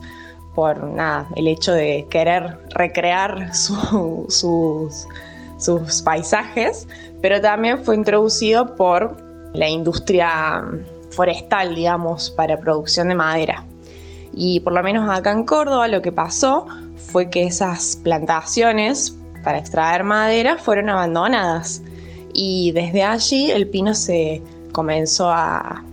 por 0.54 0.84
nada, 0.84 1.28
el 1.36 1.48
hecho 1.48 1.72
de 1.74 2.06
querer 2.08 2.60
recrear 2.76 3.56
sus, 3.56 5.08
sus 5.58 6.02
paisajes, 6.04 6.88
pero 7.20 7.42
también 7.42 7.84
fue 7.84 7.96
introducido 7.96 8.76
por 8.76 9.18
la 9.54 9.68
industria 9.68 10.64
forestal, 11.10 11.74
digamos, 11.74 12.30
para 12.30 12.60
producción 12.60 13.08
de 13.08 13.16
madera. 13.16 13.66
Y 14.34 14.60
por 14.60 14.74
lo 14.74 14.84
menos 14.84 15.10
acá 15.10 15.32
en 15.32 15.46
Córdoba 15.46 15.88
lo 15.88 16.04
que 16.04 16.12
pasó 16.12 16.68
fue 17.12 17.32
que 17.32 17.46
esas 17.46 17.96
plantaciones 17.96 19.18
para 19.44 19.58
extraer 19.58 20.04
madera 20.04 20.58
fueron 20.58 20.90
abandonadas 20.90 21.82
y 22.34 22.72
desde 22.72 23.04
allí 23.04 23.52
el 23.52 23.68
pino 23.68 23.94
se 23.94 24.42
comenzó 24.72 25.30
a, 25.30 25.84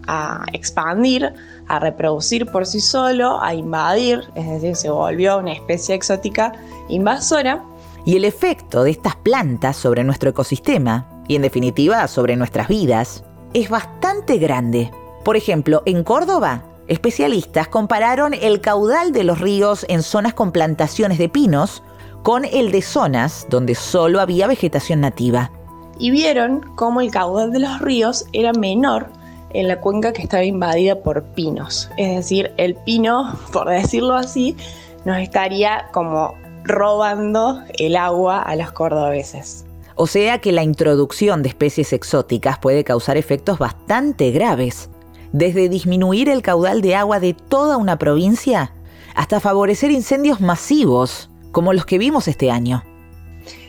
expandir, 0.53 1.33
a 1.67 1.79
reproducir 1.81 2.47
por 2.47 2.67
sí 2.67 2.81
solo, 2.81 3.43
a 3.43 3.55
invadir, 3.55 4.25
es 4.35 4.49
decir, 4.49 4.77
se 4.77 4.91
volvió 4.91 5.39
una 5.39 5.53
especie 5.53 5.95
exótica 5.95 6.53
invasora. 6.89 7.63
Y 8.05 8.17
el 8.17 8.25
efecto 8.25 8.85
de 8.85 8.93
estas 8.93 9.17
plantas 9.17 9.77
sobre 9.77 10.05
nuestro 10.05 10.31
ecosistema, 10.31 11.07
y 11.27 11.37
en 11.37 11.43
definitiva 11.43 12.07
sobre 12.09 12.37
nuestras 12.37 12.69
vidas, 12.69 13.25
es 13.53 13.69
bastante 13.69 14.39
grande. 14.39 14.91
Por 15.25 15.37
ejemplo, 15.37 15.83
en 15.85 16.05
Córdoba, 16.05 16.63
especialistas 16.87 17.69
compararon 17.69 18.33
el 18.33 18.63
caudal 18.63 19.13
de 19.13 19.25
los 19.25 19.41
ríos 19.41 19.85
en 19.89 20.03
zonas 20.03 20.33
con 20.33 20.53
plantaciones 20.53 21.19
de 21.19 21.29
pinos 21.29 21.83
con 22.23 22.45
el 22.45 22.71
de 22.71 22.83
zonas 22.83 23.47
donde 23.49 23.75
solo 23.75 24.21
había 24.21 24.47
vegetación 24.47 25.01
nativa. 25.01 25.51
Y 25.99 26.11
vieron 26.11 26.61
cómo 26.77 27.01
el 27.01 27.11
caudal 27.11 27.53
de 27.53 27.61
los 27.61 27.81
ríos 27.81 28.25
era 28.33 28.53
menor 28.53 29.09
en 29.51 29.69
la 29.69 29.81
cuenca 29.81 30.13
que 30.13 30.23
estaba 30.23 30.45
invadida 30.45 30.97
por 30.97 31.23
pinos. 31.23 31.91
Es 31.97 32.17
decir, 32.17 32.53
el 32.57 32.75
pino, 32.75 33.37
por 33.53 33.69
decirlo 33.69 34.15
así, 34.15 34.57
nos 35.05 35.19
estaría 35.19 35.89
como 35.93 36.35
robando 36.65 37.63
el 37.79 37.97
agua 37.97 38.43
a 38.43 38.55
los 38.57 38.73
cordobeses. 38.73 39.65
O 39.95 40.07
sea 40.07 40.39
que 40.39 40.53
la 40.53 40.63
introducción 40.63 41.43
de 41.43 41.49
especies 41.49 41.93
exóticas 41.93 42.59
puede 42.59 42.85
causar 42.85 43.17
efectos 43.17 43.59
bastante 43.59 44.31
graves, 44.31 44.91
desde 45.33 45.69
disminuir 45.69 46.29
el 46.29 46.43
caudal 46.43 46.83
de 46.83 46.95
agua 46.95 47.21
de 47.21 47.35
toda 47.35 47.77
una 47.77 47.99
provincia 47.99 48.73
hasta 49.15 49.41
favorecer 49.41 49.91
incendios 49.91 50.41
masivos 50.41 51.29
como 51.59 51.73
los 51.73 51.87
que 51.87 51.99
vimos 51.99 52.29
este 52.29 52.53
año. 52.53 52.85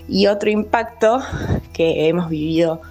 Y 0.08 0.28
otro 0.28 0.52
impacto 0.52 1.24
que 1.74 2.08
hemos 2.08 2.30
vivido 2.30 2.84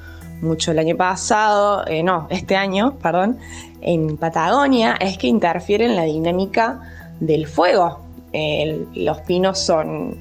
mucho 0.42 0.72
el 0.72 0.80
año 0.80 0.96
pasado, 0.96 1.86
eh, 1.86 2.02
no, 2.02 2.26
este 2.30 2.56
año, 2.56 2.98
perdón, 3.00 3.38
en 3.80 4.16
Patagonia 4.16 4.96
es 5.00 5.16
que 5.16 5.28
interfiere 5.28 5.84
en 5.84 5.94
la 5.94 6.02
dinámica 6.02 6.80
del 7.20 7.46
fuego. 7.46 8.00
los 8.96 9.20
pinos 9.20 9.60
son 9.60 10.16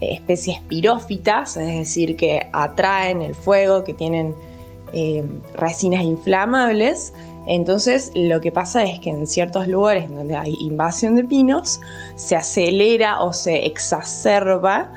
especies 0.00 0.60
pirófitas, 0.60 1.56
es 1.56 1.76
decir, 1.76 2.14
que 2.14 2.46
atraen 2.52 3.20
el 3.20 3.34
fuego, 3.34 3.82
que 3.82 3.94
tienen 3.94 4.32
eh, 4.92 5.24
resinas 5.56 6.04
inflamables 6.04 7.12
entonces 7.46 8.10
lo 8.14 8.40
que 8.40 8.50
pasa 8.50 8.84
es 8.84 9.00
que 9.00 9.10
en 9.10 9.26
ciertos 9.26 9.68
lugares 9.68 10.10
donde 10.10 10.36
hay 10.36 10.54
invasión 10.60 11.16
de 11.16 11.24
pinos 11.24 11.80
se 12.16 12.36
acelera 12.36 13.20
o 13.20 13.32
se 13.32 13.66
exacerba 13.66 14.92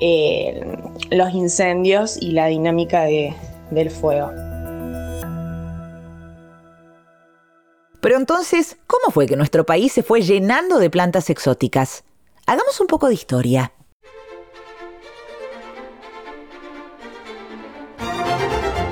eh, 0.00 0.76
los 1.10 1.32
incendios 1.32 2.16
y 2.20 2.32
la 2.32 2.46
dinámica 2.46 3.04
del 3.04 3.90
fuego. 3.90 4.30
Pero 8.00 8.18
entonces, 8.18 8.76
¿cómo 8.86 9.12
fue 9.12 9.26
que 9.26 9.36
nuestro 9.36 9.64
país 9.64 9.92
se 9.92 10.02
fue 10.02 10.20
llenando 10.20 10.78
de 10.78 10.90
plantas 10.90 11.30
exóticas? 11.30 12.04
Hagamos 12.46 12.78
un 12.80 12.86
poco 12.86 13.08
de 13.08 13.14
historia. 13.14 13.72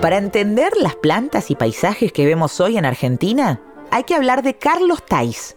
Para 0.03 0.19
entender 0.19 0.73
las 0.81 0.97
plantas 0.97 1.53
y 1.53 1.55
paisajes 1.55 2.13
que 2.13 2.27
vemos 2.27 2.59
hoy 2.59 2.77
en 2.77 2.85
Argentina, 2.85 3.61
hay 3.93 4.03
que 4.03 4.17
hablar 4.17 4.43
de 4.43 4.55
Carlos 4.55 5.07
Thais, 5.07 5.55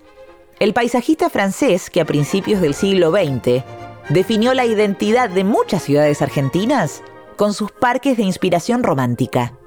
el 0.60 0.72
paisajista 0.72 1.32
francés 1.32 1.90
que 1.90 2.00
a 2.00 2.06
principios 2.06 2.62
del 2.62 2.76
siglo 2.76 3.10
XX 3.10 3.64
definió 4.10 4.54
la 4.54 4.68
identidad 4.68 5.32
de 5.32 5.44
muchas 5.44 5.82
ciudades 5.82 6.22
argentinas 6.22 7.02
con 7.38 7.56
sus 7.56 7.72
parques 7.72 8.18
de 8.18 8.24
inspiración 8.24 8.84
romántica. 8.84 9.58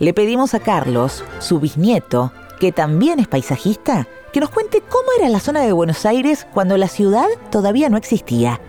Le 0.00 0.12
pedimos 0.12 0.54
a 0.54 0.58
Carlos, 0.58 1.22
su 1.38 1.60
bisnieto, 1.60 2.32
que 2.58 2.72
también 2.72 3.20
es 3.20 3.28
paisajista, 3.28 4.08
que 4.32 4.40
nos 4.40 4.50
cuente 4.50 4.80
cómo 4.80 5.06
era 5.16 5.28
la 5.28 5.38
zona 5.38 5.60
de 5.60 5.70
Buenos 5.70 6.04
Aires 6.06 6.44
cuando 6.52 6.76
la 6.76 6.88
ciudad 6.88 7.28
todavía 7.52 7.88
no 7.88 7.98
existía. 7.98 8.60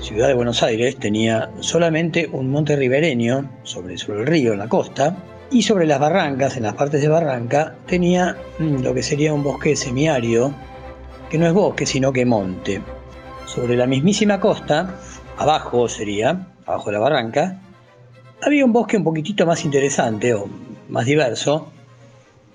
Ciudad 0.00 0.28
de 0.28 0.34
Buenos 0.34 0.62
Aires 0.62 0.96
tenía 0.96 1.50
solamente 1.60 2.28
un 2.32 2.50
monte 2.50 2.74
ribereño 2.74 3.50
sobre, 3.64 3.94
el 3.94 4.26
río, 4.26 4.54
en 4.54 4.58
la 4.58 4.68
costa, 4.68 5.14
y 5.50 5.62
sobre 5.62 5.86
las 5.86 6.00
barrancas, 6.00 6.56
en 6.56 6.62
las 6.62 6.74
partes 6.74 7.02
de 7.02 7.08
barranca, 7.08 7.74
tenía 7.86 8.36
mm, 8.58 8.82
lo 8.82 8.94
que 8.94 9.02
sería 9.02 9.34
un 9.34 9.42
bosque 9.42 9.76
semiario, 9.76 10.54
que 11.28 11.36
no 11.36 11.46
es 11.46 11.52
bosque, 11.52 11.84
sino 11.84 12.12
que 12.14 12.24
monte. 12.24 12.80
Sobre 13.44 13.76
la 13.76 13.86
mismísima 13.86 14.40
costa, 14.40 14.96
abajo 15.36 15.86
sería, 15.88 16.46
abajo 16.64 16.86
de 16.86 16.92
la 16.92 17.00
barranca, 17.00 17.60
había 18.42 18.64
un 18.64 18.72
bosque 18.72 18.96
un 18.96 19.04
poquitito 19.04 19.44
más 19.44 19.66
interesante 19.66 20.32
o 20.32 20.48
más 20.88 21.04
diverso, 21.04 21.70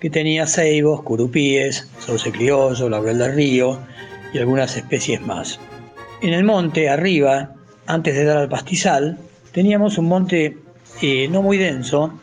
que 0.00 0.10
tenía 0.10 0.46
ceibos, 0.48 1.02
curupíes, 1.02 1.88
sauce 2.00 2.32
criollo, 2.32 2.88
laurel 2.88 3.18
del 3.18 3.34
río 3.34 3.78
y 4.32 4.38
algunas 4.38 4.76
especies 4.76 5.20
más. 5.20 5.60
En 6.22 6.32
el 6.32 6.44
monte, 6.44 6.88
arriba, 6.88 7.50
antes 7.86 8.14
de 8.14 8.24
dar 8.24 8.38
al 8.38 8.48
pastizal, 8.48 9.18
teníamos 9.52 9.98
un 9.98 10.06
monte 10.06 10.56
eh, 11.02 11.28
no 11.28 11.42
muy 11.42 11.58
denso, 11.58 12.18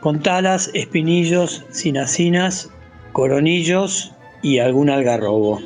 con 0.00 0.20
talas, 0.20 0.70
espinillos, 0.74 1.64
cinacinas, 1.72 2.70
coronillos 3.12 4.12
y 4.42 4.58
algún 4.58 4.90
algarrobo. 4.90 5.60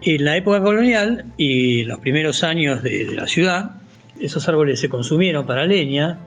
En 0.00 0.24
la 0.24 0.36
época 0.36 0.62
colonial 0.62 1.26
y 1.36 1.84
los 1.84 1.98
primeros 1.98 2.42
años 2.42 2.82
de, 2.82 3.04
de 3.04 3.14
la 3.14 3.26
ciudad, 3.26 3.72
esos 4.18 4.48
árboles 4.48 4.80
se 4.80 4.88
consumieron 4.88 5.46
para 5.46 5.66
leña, 5.66 6.18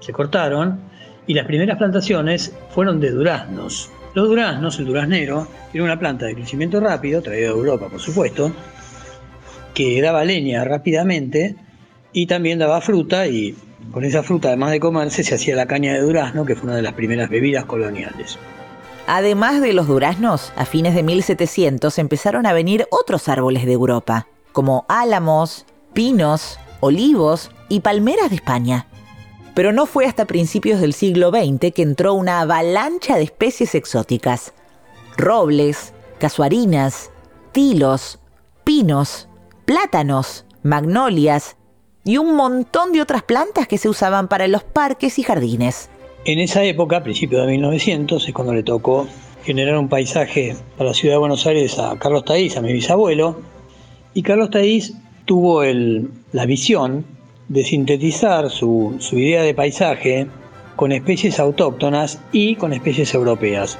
se 0.00 0.12
cortaron 0.12 0.80
y 1.26 1.34
las 1.34 1.46
primeras 1.46 1.76
plantaciones 1.76 2.54
fueron 2.70 2.98
de 3.00 3.10
duraznos. 3.10 3.90
Los 4.14 4.28
duraznos, 4.28 4.78
el 4.78 4.86
duraznero, 4.86 5.46
era 5.74 5.84
una 5.84 5.98
planta 5.98 6.24
de 6.24 6.34
crecimiento 6.34 6.80
rápido, 6.80 7.20
traída 7.20 7.48
de 7.48 7.52
Europa 7.52 7.88
por 7.88 8.00
supuesto, 8.00 8.52
que 9.76 10.00
daba 10.00 10.24
leña 10.24 10.64
rápidamente 10.64 11.54
y 12.14 12.26
también 12.26 12.58
daba 12.58 12.80
fruta 12.80 13.26
y 13.26 13.54
con 13.92 14.04
esa 14.04 14.22
fruta 14.22 14.48
además 14.48 14.70
de 14.70 14.80
comerse 14.80 15.22
se 15.22 15.34
hacía 15.34 15.54
la 15.54 15.66
caña 15.66 15.92
de 15.92 16.00
durazno 16.00 16.46
que 16.46 16.56
fue 16.56 16.68
una 16.68 16.76
de 16.76 16.82
las 16.82 16.94
primeras 16.94 17.28
bebidas 17.28 17.66
coloniales. 17.66 18.38
Además 19.06 19.60
de 19.60 19.74
los 19.74 19.86
duraznos, 19.86 20.50
a 20.56 20.64
fines 20.64 20.94
de 20.94 21.02
1700 21.02 21.98
empezaron 21.98 22.46
a 22.46 22.54
venir 22.54 22.86
otros 22.90 23.28
árboles 23.28 23.66
de 23.66 23.72
Europa, 23.72 24.26
como 24.52 24.86
álamos, 24.88 25.66
pinos, 25.92 26.58
olivos 26.80 27.50
y 27.68 27.80
palmeras 27.80 28.30
de 28.30 28.36
España. 28.36 28.86
Pero 29.54 29.72
no 29.72 29.84
fue 29.84 30.06
hasta 30.06 30.24
principios 30.24 30.80
del 30.80 30.94
siglo 30.94 31.30
XX 31.30 31.70
que 31.74 31.82
entró 31.82 32.14
una 32.14 32.40
avalancha 32.40 33.16
de 33.16 33.24
especies 33.24 33.74
exóticas. 33.74 34.54
Robles, 35.18 35.92
casuarinas, 36.18 37.10
tilos, 37.52 38.20
pinos, 38.64 39.25
plátanos, 39.66 40.46
magnolias 40.62 41.56
y 42.04 42.16
un 42.18 42.36
montón 42.36 42.92
de 42.92 43.02
otras 43.02 43.24
plantas 43.24 43.66
que 43.66 43.78
se 43.78 43.88
usaban 43.88 44.28
para 44.28 44.46
los 44.46 44.62
parques 44.62 45.18
y 45.18 45.24
jardines. 45.24 45.90
En 46.24 46.38
esa 46.38 46.64
época, 46.64 46.98
a 46.98 47.02
principios 47.02 47.42
de 47.44 47.52
1900, 47.52 48.26
es 48.26 48.32
cuando 48.32 48.54
le 48.54 48.62
tocó 48.62 49.06
generar 49.44 49.76
un 49.76 49.88
paisaje 49.88 50.56
para 50.76 50.90
la 50.90 50.94
ciudad 50.94 51.16
de 51.16 51.18
Buenos 51.18 51.46
Aires 51.46 51.78
a 51.78 51.98
Carlos 51.98 52.24
Taís, 52.24 52.56
a 52.56 52.62
mi 52.62 52.72
bisabuelo, 52.72 53.40
y 54.14 54.22
Carlos 54.22 54.50
Taís 54.50 54.94
tuvo 55.24 55.62
la 55.64 56.46
visión 56.46 57.04
de 57.48 57.64
sintetizar 57.64 58.50
su, 58.50 58.96
su 59.00 59.18
idea 59.18 59.42
de 59.42 59.54
paisaje 59.54 60.28
con 60.76 60.92
especies 60.92 61.40
autóctonas 61.40 62.20
y 62.30 62.54
con 62.54 62.72
especies 62.72 63.14
europeas. 63.14 63.78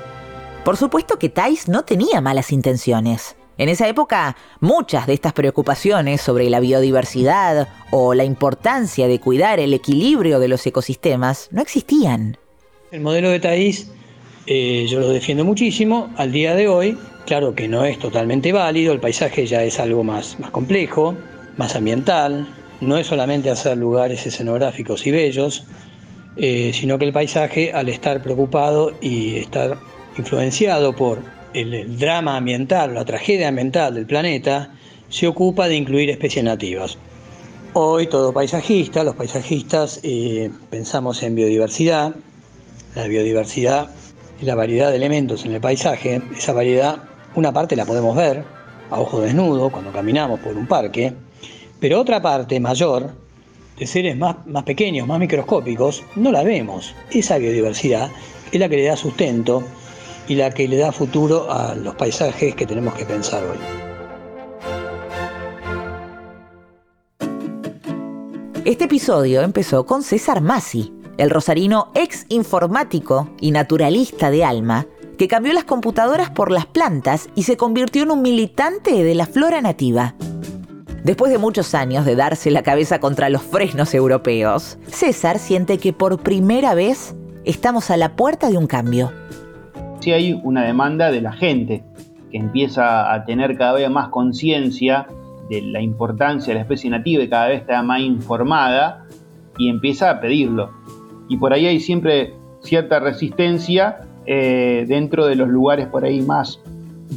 Por 0.65 0.77
supuesto 0.77 1.19
que 1.19 1.29
Thais 1.29 1.69
no 1.69 1.85
tenía 1.85 2.21
malas 2.21 2.51
intenciones. 2.51 3.36
En 3.59 3.69
esa 3.69 3.89
época, 3.89 4.37
muchas 4.61 5.07
de 5.07 5.15
estas 5.15 5.33
preocupaciones 5.33 6.21
sobre 6.21 6.51
la 6.51 6.61
biodiversidad 6.61 7.69
o 7.91 8.13
la 8.13 8.25
importancia 8.25 9.09
de 9.09 9.19
cuidar 9.19 9.61
el 9.61 9.73
equilibrio 9.73 10.39
de 10.39 10.49
los 10.49 10.67
ecosistemas 10.67 11.49
no 11.53 11.63
existían. 11.63 12.37
El 12.91 13.01
modelo 13.01 13.31
de 13.31 13.41
Thais 13.41 13.91
eh, 14.47 14.87
yo 14.89 15.01
lo 15.01 15.09
defiendo 15.09 15.45
muchísimo. 15.45 16.09
Al 16.17 16.31
día 16.31 16.55
de 16.55 16.69
hoy, 16.69 16.97
claro 17.27 17.55
que 17.55 17.67
no 17.67 17.85
es 17.85 17.99
totalmente 17.99 18.53
válido, 18.53 18.93
el 18.93 19.01
paisaje 19.01 19.47
ya 19.47 19.65
es 19.65 19.81
algo 19.81 20.05
más, 20.05 20.37
complejo, 20.53 21.17
más 21.57 21.75
ambiental, 21.75 22.47
no 22.81 22.97
es 22.97 23.09
solamente 23.09 23.51
hacer 23.51 23.77
lugares 23.77 24.25
escenográficos 24.27 25.07
y 25.07 25.11
bellos, 25.11 25.65
eh, 26.37 26.71
sino 26.73 26.99
que 26.99 27.07
el 27.07 27.13
paisaje, 27.13 27.73
al 27.73 27.89
estar 27.89 28.23
preocupado 28.23 28.93
y 29.01 29.37
estar 29.37 29.79
influenciado 30.17 30.95
por 30.95 31.23
el, 31.55 31.99
drama 31.99 32.37
ambiental, 32.37 32.95
la 32.95 33.05
tragedia 33.05 33.49
ambiental 33.49 33.95
del 33.95 34.07
planeta, 34.07 34.71
se 35.09 35.27
ocupa 35.27 35.69
de 35.69 35.77
incluir 35.77 36.11
especies 36.11 36.45
nativas. 36.45 36.99
Hoy 37.73 38.07
todo 38.07 38.33
paisajista, 38.33 39.05
los 39.05 39.17
paisajistas 39.17 40.01
eh, 40.03 40.51
pensamos 40.71 41.23
en 41.23 41.35
biodiversidad. 41.35 42.15
La 42.95 43.07
biodiversidad 43.07 43.91
y 44.41 44.47
la 44.47 44.55
variedad 44.55 44.91
de 44.91 44.97
elementos 44.97 45.45
en 45.45 45.53
el 45.53 45.61
paisaje. 45.61 46.23
Esa 46.37 46.53
variedad, 46.53 46.97
una 47.35 47.53
parte 47.53 47.77
la 47.77 47.85
podemos 47.85 48.17
ver 48.17 48.45
a 48.91 49.01
ojo 49.01 49.21
desnudo 49.21 49.71
cuando 49.71 49.93
caminamos 49.93 50.41
por 50.41 50.57
un 50.57 50.67
parque, 50.67 51.13
pero 51.81 52.01
otra 52.01 52.23
parte 52.23 52.59
mayor, 52.61 53.13
de 53.79 53.87
seres 53.87 54.17
más, 54.17 54.37
más 54.47 54.65
pequeños, 54.65 55.07
más 55.07 55.19
microscópicos, 55.19 56.03
no 56.15 56.33
la 56.33 56.43
vemos. 56.43 56.95
Esa 57.11 57.37
biodiversidad 57.37 58.11
es 58.51 58.59
la 58.59 58.69
que 58.69 58.77
le 58.77 58.85
da 58.85 58.97
sustento 58.97 59.63
y 60.29 60.35
la 60.35 60.51
que 60.51 60.69
le 60.69 60.77
da 60.79 60.93
futuro 60.93 61.51
a 61.51 61.75
los 61.75 61.95
paisajes 61.95 62.55
que 62.55 62.67
tenemos 62.67 62.95
que 62.95 63.05
pensar 63.05 63.43
hoy. 63.45 63.59
Este 68.65 68.85
episodio 68.85 69.43
empezó 69.43 69.87
con 69.87 70.03
César 70.03 70.41
Masi, 70.41 70.93
el 71.19 71.31
rosarino 71.31 71.93
ex 71.95 72.27
informático 72.29 73.31
y 73.41 73.53
naturalista 73.53 74.31
de 74.31 74.45
alma, 74.45 74.87
que 75.19 75.29
cambió 75.29 75.53
las 75.53 75.65
computadoras 75.65 76.31
por 76.31 76.51
las 76.51 76.67
plantas 76.67 77.29
y 77.37 77.45
se 77.45 77.57
convirtió 77.57 78.03
en 78.03 78.11
un 78.11 78.23
militante 78.23 79.05
de 79.05 79.15
la 79.15 79.27
flora 79.27 79.61
nativa. 79.63 80.17
Después 81.05 81.31
de 81.31 81.39
muchos 81.39 81.75
años 81.77 82.05
de 82.05 82.17
darse 82.17 82.51
la 82.51 82.65
cabeza 82.65 82.99
contra 82.99 83.31
los 83.31 83.43
fresnos 83.43 83.95
europeos, 83.95 84.79
César 84.89 85.39
siente 85.39 85.79
que 85.79 85.93
por 85.93 86.19
primera 86.19 86.75
vez 86.75 87.15
estamos 87.45 87.91
a 87.93 87.97
la 87.97 88.17
puerta 88.17 88.51
de 88.51 88.59
un 88.59 88.67
cambio 88.67 89.13
sí 90.07 90.13
hay 90.13 90.41
una 90.45 90.63
demanda 90.63 91.11
de 91.11 91.21
la 91.21 91.33
gente 91.33 91.83
que 92.31 92.39
empieza 92.39 93.13
a 93.13 93.25
tener 93.25 93.59
cada 93.59 93.73
vez 93.73 93.91
más 93.91 94.09
conciencia 94.11 95.09
de 95.51 95.63
la 95.63 95.81
importancia 95.81 96.53
de 96.53 96.55
la 96.55 96.61
especie 96.61 96.89
nativa 96.89 97.25
y 97.25 97.29
cada 97.29 97.49
vez 97.49 97.63
está 97.63 97.83
más 97.83 98.03
informada 98.03 99.05
y 99.59 99.69
empieza 99.69 100.09
a 100.09 100.21
pedirlo. 100.21 100.71
Y 101.29 101.39
por 101.39 101.53
ahí 101.53 101.67
hay 101.67 101.81
siempre 101.81 102.35
cierta 102.61 103.01
resistencia 103.01 103.97
eh, 104.27 104.85
dentro 104.87 105.27
de 105.27 105.35
los 105.35 105.49
lugares 105.49 105.89
por 105.89 106.05
ahí 106.05 106.21
más 106.21 106.61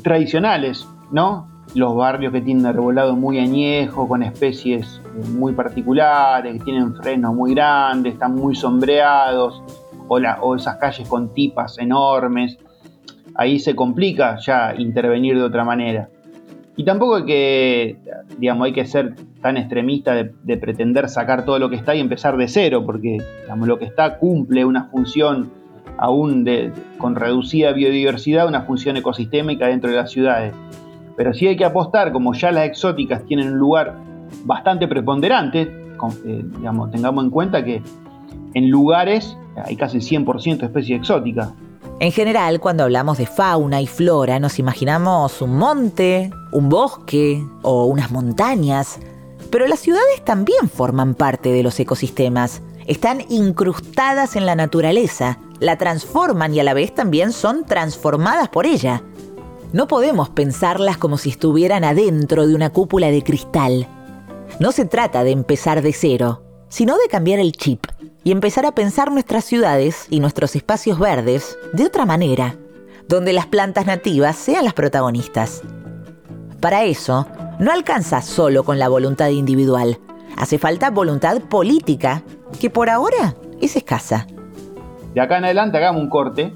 tradicionales, 0.01 0.87
¿no? 1.11 1.47
Los 1.75 1.95
barrios 1.95 2.33
que 2.33 2.41
tienen 2.41 2.65
arbolado 2.65 3.15
muy 3.15 3.37
añejo, 3.37 4.07
con 4.07 4.23
especies 4.23 4.99
muy 5.37 5.53
particulares, 5.53 6.53
que 6.53 6.63
tienen 6.63 6.95
frenos 6.95 7.35
muy 7.35 7.53
grandes, 7.53 8.13
están 8.13 8.33
muy 8.33 8.55
sombreados, 8.55 9.61
o, 10.07 10.15
o 10.41 10.55
esas 10.55 10.77
calles 10.77 11.07
con 11.07 11.35
tipas 11.35 11.77
enormes 11.77 12.57
ahí 13.39 13.57
se 13.57 13.73
complica 13.73 14.37
ya 14.37 14.75
intervenir 14.77 15.37
de 15.37 15.43
otra 15.43 15.63
manera. 15.63 16.09
Y 16.75 16.83
tampoco 16.83 17.15
hay 17.15 17.25
que, 17.25 17.97
digamos, 18.37 18.65
hay 18.65 18.73
que 18.73 18.85
ser 18.85 19.15
tan 19.41 19.55
extremista 19.55 20.13
de, 20.13 20.57
pretender 20.57 21.07
sacar 21.07 21.45
todo 21.45 21.57
lo 21.57 21.69
que 21.69 21.77
está 21.77 21.95
y 21.95 22.01
empezar 22.01 22.35
de 22.35 22.49
cero, 22.49 22.83
porque 22.85 23.17
lo 23.65 23.79
que 23.79 23.85
está 23.85 24.17
cumple 24.17 24.65
una 24.65 24.85
función 24.85 25.51
aún 25.97 26.43
de, 26.43 26.73
con 26.97 27.15
reducida 27.15 27.71
biodiversidad, 27.71 28.45
una 28.45 28.63
función 28.63 28.97
ecosistémica 28.97 29.67
dentro 29.67 29.89
de 29.89 29.95
las 29.95 30.11
ciudades. 30.11 30.53
Pero 31.15 31.33
sí 31.33 31.47
hay 31.47 31.55
que 31.55 31.65
apostar, 31.65 32.11
como 32.11 32.33
ya 32.33 32.51
las 32.51 32.65
exóticas 32.65 33.25
tienen 33.25 33.53
un 33.53 33.57
lugar 33.57 33.95
bastante 34.43 34.85
preponderante, 34.87 35.61
eh, 35.61 36.43
digamos, 36.57 36.91
tengamos 36.91 37.23
en 37.23 37.29
cuenta 37.29 37.63
que 37.63 37.81
en 38.53 38.69
lugares 38.69 39.37
hay 39.65 39.77
casi 39.77 39.99
100% 39.99 40.57
de 40.57 40.65
especies 40.65 40.99
exóticas. 40.99 41.53
En 42.01 42.13
general, 42.13 42.61
cuando 42.61 42.83
hablamos 42.83 43.17
de 43.17 43.25
fauna 43.25 43.81
y 43.81 43.87
flora, 43.87 44.39
nos 44.39 44.57
imaginamos 44.57 45.41
un 45.41 45.57
monte, 45.57 46.31
un 46.53 46.69
bosque 46.69 47.45
o 47.61 47.85
unas 47.85 48.09
montañas. 48.09 48.99
Pero 49.51 49.67
las 49.67 49.79
ciudades 49.79 50.23
también 50.23 50.69
forman 50.69 51.13
parte 51.13 51.51
de 51.51 51.61
los 51.61 51.77
ecosistemas. 51.77 52.61
Están 52.87 53.25
incrustadas 53.29 54.37
en 54.37 54.45
la 54.45 54.55
naturaleza, 54.55 55.39
la 55.59 55.77
transforman 55.77 56.53
y 56.53 56.61
a 56.61 56.63
la 56.63 56.73
vez 56.73 56.95
también 56.95 57.33
son 57.33 57.65
transformadas 57.65 58.47
por 58.47 58.65
ella. 58.65 59.03
No 59.73 59.89
podemos 59.89 60.29
pensarlas 60.29 60.97
como 60.97 61.17
si 61.17 61.31
estuvieran 61.31 61.83
adentro 61.83 62.47
de 62.47 62.55
una 62.55 62.69
cúpula 62.69 63.11
de 63.11 63.23
cristal. 63.23 63.87
No 64.61 64.71
se 64.71 64.85
trata 64.85 65.25
de 65.25 65.31
empezar 65.31 65.81
de 65.81 65.91
cero, 65.91 66.43
sino 66.69 66.95
de 66.97 67.07
cambiar 67.09 67.39
el 67.39 67.51
chip 67.51 67.85
y 68.23 68.31
empezar 68.31 68.65
a 68.65 68.73
pensar 68.73 69.11
nuestras 69.11 69.43
ciudades 69.43 70.07
y 70.09 70.19
nuestros 70.19 70.55
espacios 70.55 70.99
verdes 70.99 71.57
de 71.73 71.85
otra 71.85 72.05
manera, 72.05 72.55
donde 73.07 73.33
las 73.33 73.47
plantas 73.47 73.85
nativas 73.85 74.35
sean 74.35 74.63
las 74.63 74.73
protagonistas. 74.73 75.63
Para 76.61 76.83
eso, 76.83 77.27
no 77.59 77.71
alcanza 77.71 78.21
solo 78.21 78.63
con 78.63 78.79
la 78.79 78.87
voluntad 78.87 79.29
individual, 79.29 79.97
hace 80.37 80.57
falta 80.57 80.89
voluntad 80.91 81.41
política, 81.41 82.23
que 82.59 82.69
por 82.69 82.89
ahora 82.89 83.35
es 83.61 83.75
escasa. 83.75 84.27
De 85.13 85.21
acá 85.21 85.37
en 85.37 85.45
adelante 85.45 85.77
hagamos 85.77 86.01
un 86.01 86.09
corte, 86.09 86.53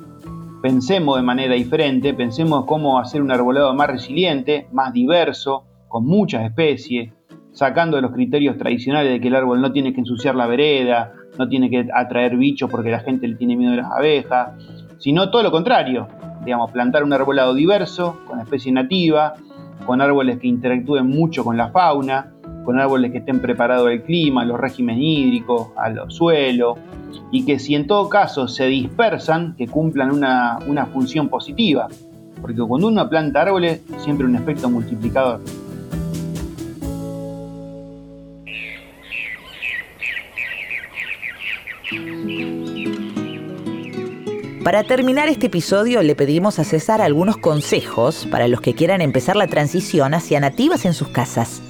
pensemos 0.61 1.17
de 1.17 1.23
manera 1.23 1.55
diferente, 1.55 2.13
pensemos 2.13 2.65
cómo 2.65 2.99
hacer 2.99 3.21
un 3.21 3.31
arbolado 3.31 3.73
más 3.73 3.87
resiliente, 3.87 4.67
más 4.71 4.93
diverso, 4.93 5.65
con 5.87 6.05
muchas 6.05 6.45
especies, 6.45 7.11
sacando 7.53 7.95
de 7.95 8.01
los 8.01 8.11
criterios 8.11 8.57
tradicionales 8.57 9.11
de 9.13 9.21
que 9.21 9.27
el 9.29 9.35
árbol 9.35 9.61
no 9.61 9.71
tiene 9.71 9.93
que 9.93 10.01
ensuciar 10.01 10.35
la 10.35 10.47
vereda, 10.47 11.13
no 11.37 11.47
tiene 11.47 11.69
que 11.69 11.87
atraer 11.93 12.35
bichos 12.35 12.69
porque 12.69 12.91
la 12.91 12.99
gente 12.99 13.27
le 13.27 13.35
tiene 13.35 13.55
miedo 13.55 13.71
de 13.71 13.77
las 13.77 13.91
abejas, 13.91 14.51
sino 14.97 15.29
todo 15.29 15.43
lo 15.43 15.51
contrario, 15.51 16.07
digamos, 16.43 16.71
plantar 16.71 17.03
un 17.03 17.13
arbolado 17.13 17.53
diverso, 17.53 18.19
con 18.27 18.39
especie 18.39 18.71
nativa, 18.71 19.33
con 19.85 20.01
árboles 20.01 20.39
que 20.39 20.47
interactúen 20.47 21.07
mucho 21.07 21.43
con 21.43 21.57
la 21.57 21.69
fauna, 21.69 22.31
con 22.63 22.79
árboles 22.79 23.11
que 23.11 23.17
estén 23.19 23.39
preparados 23.39 23.87
al 23.87 24.03
clima, 24.03 24.41
a 24.41 24.45
los 24.45 24.59
regímenes 24.59 25.01
hídricos, 25.01 25.69
a 25.75 25.89
los 25.89 26.15
suelos, 26.15 26.77
y 27.31 27.45
que 27.45 27.59
si 27.59 27.75
en 27.75 27.87
todo 27.87 28.09
caso 28.09 28.47
se 28.47 28.67
dispersan, 28.67 29.55
que 29.55 29.67
cumplan 29.67 30.11
una, 30.11 30.59
una 30.67 30.85
función 30.85 31.29
positiva, 31.29 31.87
porque 32.41 32.61
cuando 32.61 32.87
uno 32.87 33.09
planta 33.09 33.41
árboles, 33.41 33.81
siempre 33.97 34.25
un 34.25 34.35
efecto 34.35 34.69
multiplicador. 34.69 35.41
Para 44.63 44.85
terminar 44.85 45.27
este 45.27 45.47
episodio 45.47 46.01
le 46.03 46.15
pedimos 46.15 46.57
a 46.57 46.63
César 46.63 47.01
algunos 47.01 47.35
consejos 47.35 48.25
para 48.31 48.47
los 48.47 48.61
que 48.61 48.73
quieran 48.73 49.01
empezar 49.01 49.35
la 49.35 49.47
transición 49.47 50.13
hacia 50.13 50.39
nativas 50.39 50.85
en 50.85 50.93
sus 50.93 51.09
casas. 51.09 51.61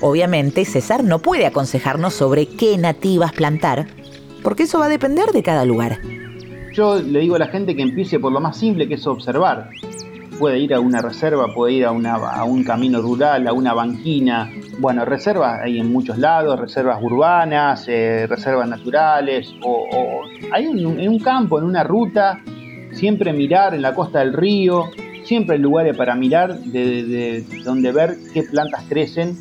Obviamente 0.00 0.64
César 0.64 1.04
no 1.04 1.20
puede 1.20 1.46
aconsejarnos 1.46 2.12
sobre 2.12 2.46
qué 2.46 2.76
nativas 2.76 3.32
plantar, 3.32 3.86
porque 4.42 4.64
eso 4.64 4.80
va 4.80 4.86
a 4.86 4.88
depender 4.88 5.26
de 5.30 5.44
cada 5.44 5.64
lugar. 5.64 6.00
Yo 6.72 7.00
le 7.00 7.20
digo 7.20 7.36
a 7.36 7.38
la 7.38 7.46
gente 7.46 7.76
que 7.76 7.82
empiece 7.82 8.18
por 8.18 8.32
lo 8.32 8.40
más 8.40 8.58
simple 8.58 8.88
que 8.88 8.94
es 8.94 9.06
observar. 9.06 9.70
Puede 10.38 10.58
ir 10.58 10.74
a 10.74 10.80
una 10.80 11.00
reserva, 11.00 11.52
puede 11.54 11.74
ir 11.74 11.84
a, 11.86 11.92
un 11.92 12.64
camino 12.64 13.00
rural, 13.00 13.46
a 13.46 13.52
una 13.52 13.72
banquina. 13.72 14.50
Bueno, 14.78 15.04
reservas 15.04 15.60
hay 15.62 15.78
en 15.78 15.92
muchos 15.92 16.18
lados, 16.18 16.58
reservas 16.58 17.02
urbanas, 17.02 17.86
eh, 17.88 18.26
reservas 18.28 18.68
naturales, 18.68 19.54
o, 19.62 20.22
hay 20.52 20.64
en 20.66 21.08
un 21.08 21.18
campo, 21.18 21.58
en 21.58 21.64
una 21.64 21.84
ruta, 21.84 22.40
siempre 22.92 23.32
mirar 23.32 23.74
en 23.74 23.82
la 23.82 23.94
costa 23.94 24.20
del 24.20 24.32
río, 24.32 24.90
siempre 25.24 25.56
hay 25.56 25.62
lugares 25.62 25.96
para 25.96 26.14
mirar, 26.14 26.58
de, 26.58 27.44
donde 27.64 27.92
ver 27.92 28.16
qué 28.32 28.42
plantas 28.44 28.84
crecen 28.88 29.36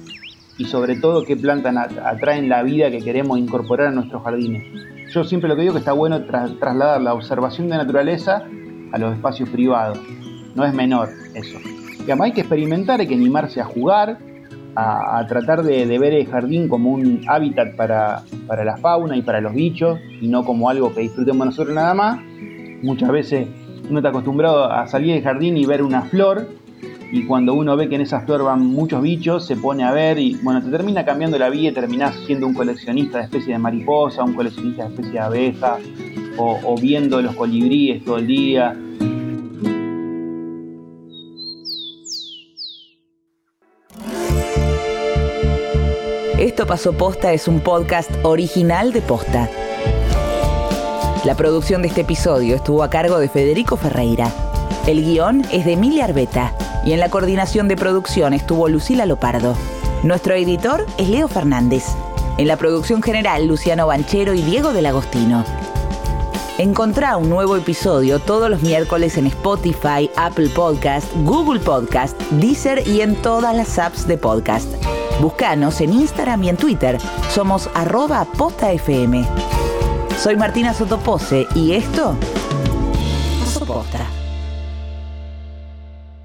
y 0.57 0.65
sobre 0.65 0.95
todo 0.95 1.23
qué 1.25 1.35
plantas 1.35 1.75
atraen 2.03 2.49
la 2.49 2.63
vida 2.63 2.89
que 2.89 2.99
queremos 2.99 3.37
incorporar 3.37 3.87
a 3.87 3.91
nuestros 3.91 4.23
jardines. 4.23 4.63
Yo 5.11 5.23
siempre 5.23 5.49
lo 5.49 5.55
que 5.55 5.61
digo 5.63 5.73
que 5.73 5.79
está 5.79 5.93
bueno 5.93 6.23
trasladar 6.25 7.01
la 7.01 7.13
observación 7.13 7.69
de 7.69 7.77
naturaleza 7.77 8.43
a 8.91 8.97
los 8.97 9.13
espacios 9.13 9.49
privados. 9.49 9.99
No 10.55 10.65
es 10.65 10.73
menor 10.73 11.09
eso. 11.33 11.57
Además 12.03 12.25
hay 12.25 12.31
que 12.33 12.41
experimentar, 12.41 12.99
hay 12.99 13.07
que 13.07 13.15
animarse 13.15 13.61
a 13.61 13.65
jugar, 13.65 14.17
a, 14.75 15.25
tratar 15.27 15.63
de, 15.63 15.85
ver 15.97 16.13
el 16.13 16.27
jardín 16.27 16.67
como 16.67 16.91
un 16.91 17.21
hábitat 17.27 17.75
para, 17.75 18.23
para 18.47 18.65
la 18.65 18.77
fauna 18.77 19.15
y 19.15 19.21
para 19.21 19.39
los 19.39 19.53
bichos 19.53 19.99
y 20.21 20.27
no 20.27 20.43
como 20.43 20.69
algo 20.69 20.93
que 20.93 21.01
disfrutemos 21.01 21.45
nosotros 21.45 21.75
nada 21.75 21.93
más. 21.93 22.19
Muchas 22.81 23.09
veces 23.11 23.47
uno 23.89 23.99
está 23.99 24.09
acostumbrado 24.09 24.71
a 24.71 24.87
salir 24.87 25.13
del 25.13 25.23
jardín 25.23 25.57
y 25.57 25.65
ver 25.65 25.83
una 25.83 26.03
flor 26.03 26.47
y 27.11 27.25
cuando 27.25 27.53
uno 27.53 27.77
ve 27.77 27.89
que 27.89 27.95
en 27.95 28.01
esa 28.01 28.21
flor 28.21 28.43
van 28.43 28.65
muchos 28.65 29.01
bichos, 29.01 29.45
se 29.45 29.55
pone 29.55 29.83
a 29.83 29.91
ver 29.91 30.17
y 30.17 30.35
bueno, 30.41 30.63
te 30.63 30.71
termina 30.71 31.05
cambiando 31.05 31.37
la 31.37 31.49
vida 31.49 31.69
y 31.69 31.71
terminás 31.71 32.15
siendo 32.25 32.47
un 32.47 32.55
coleccionista 32.55 33.19
de 33.19 33.25
especies 33.25 33.49
de 33.49 33.59
mariposa, 33.59 34.23
un 34.23 34.33
coleccionista 34.33 34.83
de 34.83 34.89
especies 34.89 35.13
de 35.13 35.19
abeja 35.19 35.77
o, 36.37 36.59
o 36.63 36.75
viendo 36.75 37.21
los 37.21 37.35
colibríes 37.35 38.03
todo 38.03 38.17
el 38.17 38.25
día. 38.25 38.75
Esto 46.43 46.67
pasó 46.67 46.91
posta 46.91 47.31
es 47.31 47.47
un 47.47 47.61
podcast 47.61 48.11
original 48.21 48.91
de 48.91 49.01
posta. 49.01 49.49
La 51.23 51.35
producción 51.35 51.81
de 51.81 51.87
este 51.87 52.01
episodio 52.01 52.57
estuvo 52.57 52.83
a 52.83 52.89
cargo 52.89 53.17
de 53.17 53.29
Federico 53.29 53.77
Ferreira. 53.77 54.29
El 54.85 55.05
guion 55.05 55.45
es 55.53 55.63
de 55.63 55.71
Emilia 55.71 56.03
Arbeta 56.03 56.53
y 56.83 56.91
en 56.91 56.99
la 56.99 57.07
coordinación 57.07 57.69
de 57.69 57.77
producción 57.77 58.33
estuvo 58.33 58.67
Lucila 58.67 59.05
Lopardo. 59.05 59.55
Nuestro 60.03 60.33
editor 60.33 60.85
es 60.97 61.07
Leo 61.07 61.29
Fernández. 61.29 61.85
En 62.37 62.49
la 62.49 62.57
producción 62.57 63.01
general, 63.01 63.47
Luciano 63.47 63.87
Banchero 63.87 64.33
y 64.33 64.41
Diego 64.41 64.73
del 64.73 64.87
Agostino. 64.87 65.45
Encontrá 66.57 67.15
un 67.15 67.29
nuevo 67.29 67.55
episodio 67.55 68.19
todos 68.19 68.49
los 68.49 68.61
miércoles 68.61 69.15
en 69.15 69.27
Spotify, 69.27 70.11
Apple 70.17 70.49
Podcast, 70.49 71.07
Google 71.23 71.61
Podcast, 71.61 72.19
Deezer 72.31 72.85
y 72.85 72.99
en 72.99 73.15
todas 73.15 73.55
las 73.55 73.79
apps 73.79 74.05
de 74.05 74.17
podcast. 74.17 74.67
Búscanos 75.21 75.81
en 75.81 75.93
Instagram 75.93 76.43
y 76.43 76.49
en 76.49 76.57
Twitter. 76.57 76.97
Somos 77.29 77.69
arroba 77.73 78.25
postafm. 78.37 79.25
Soy 80.17 80.35
Martina 80.35 80.73
Sotopose 80.73 81.47
y 81.55 81.73
esto... 81.73 82.15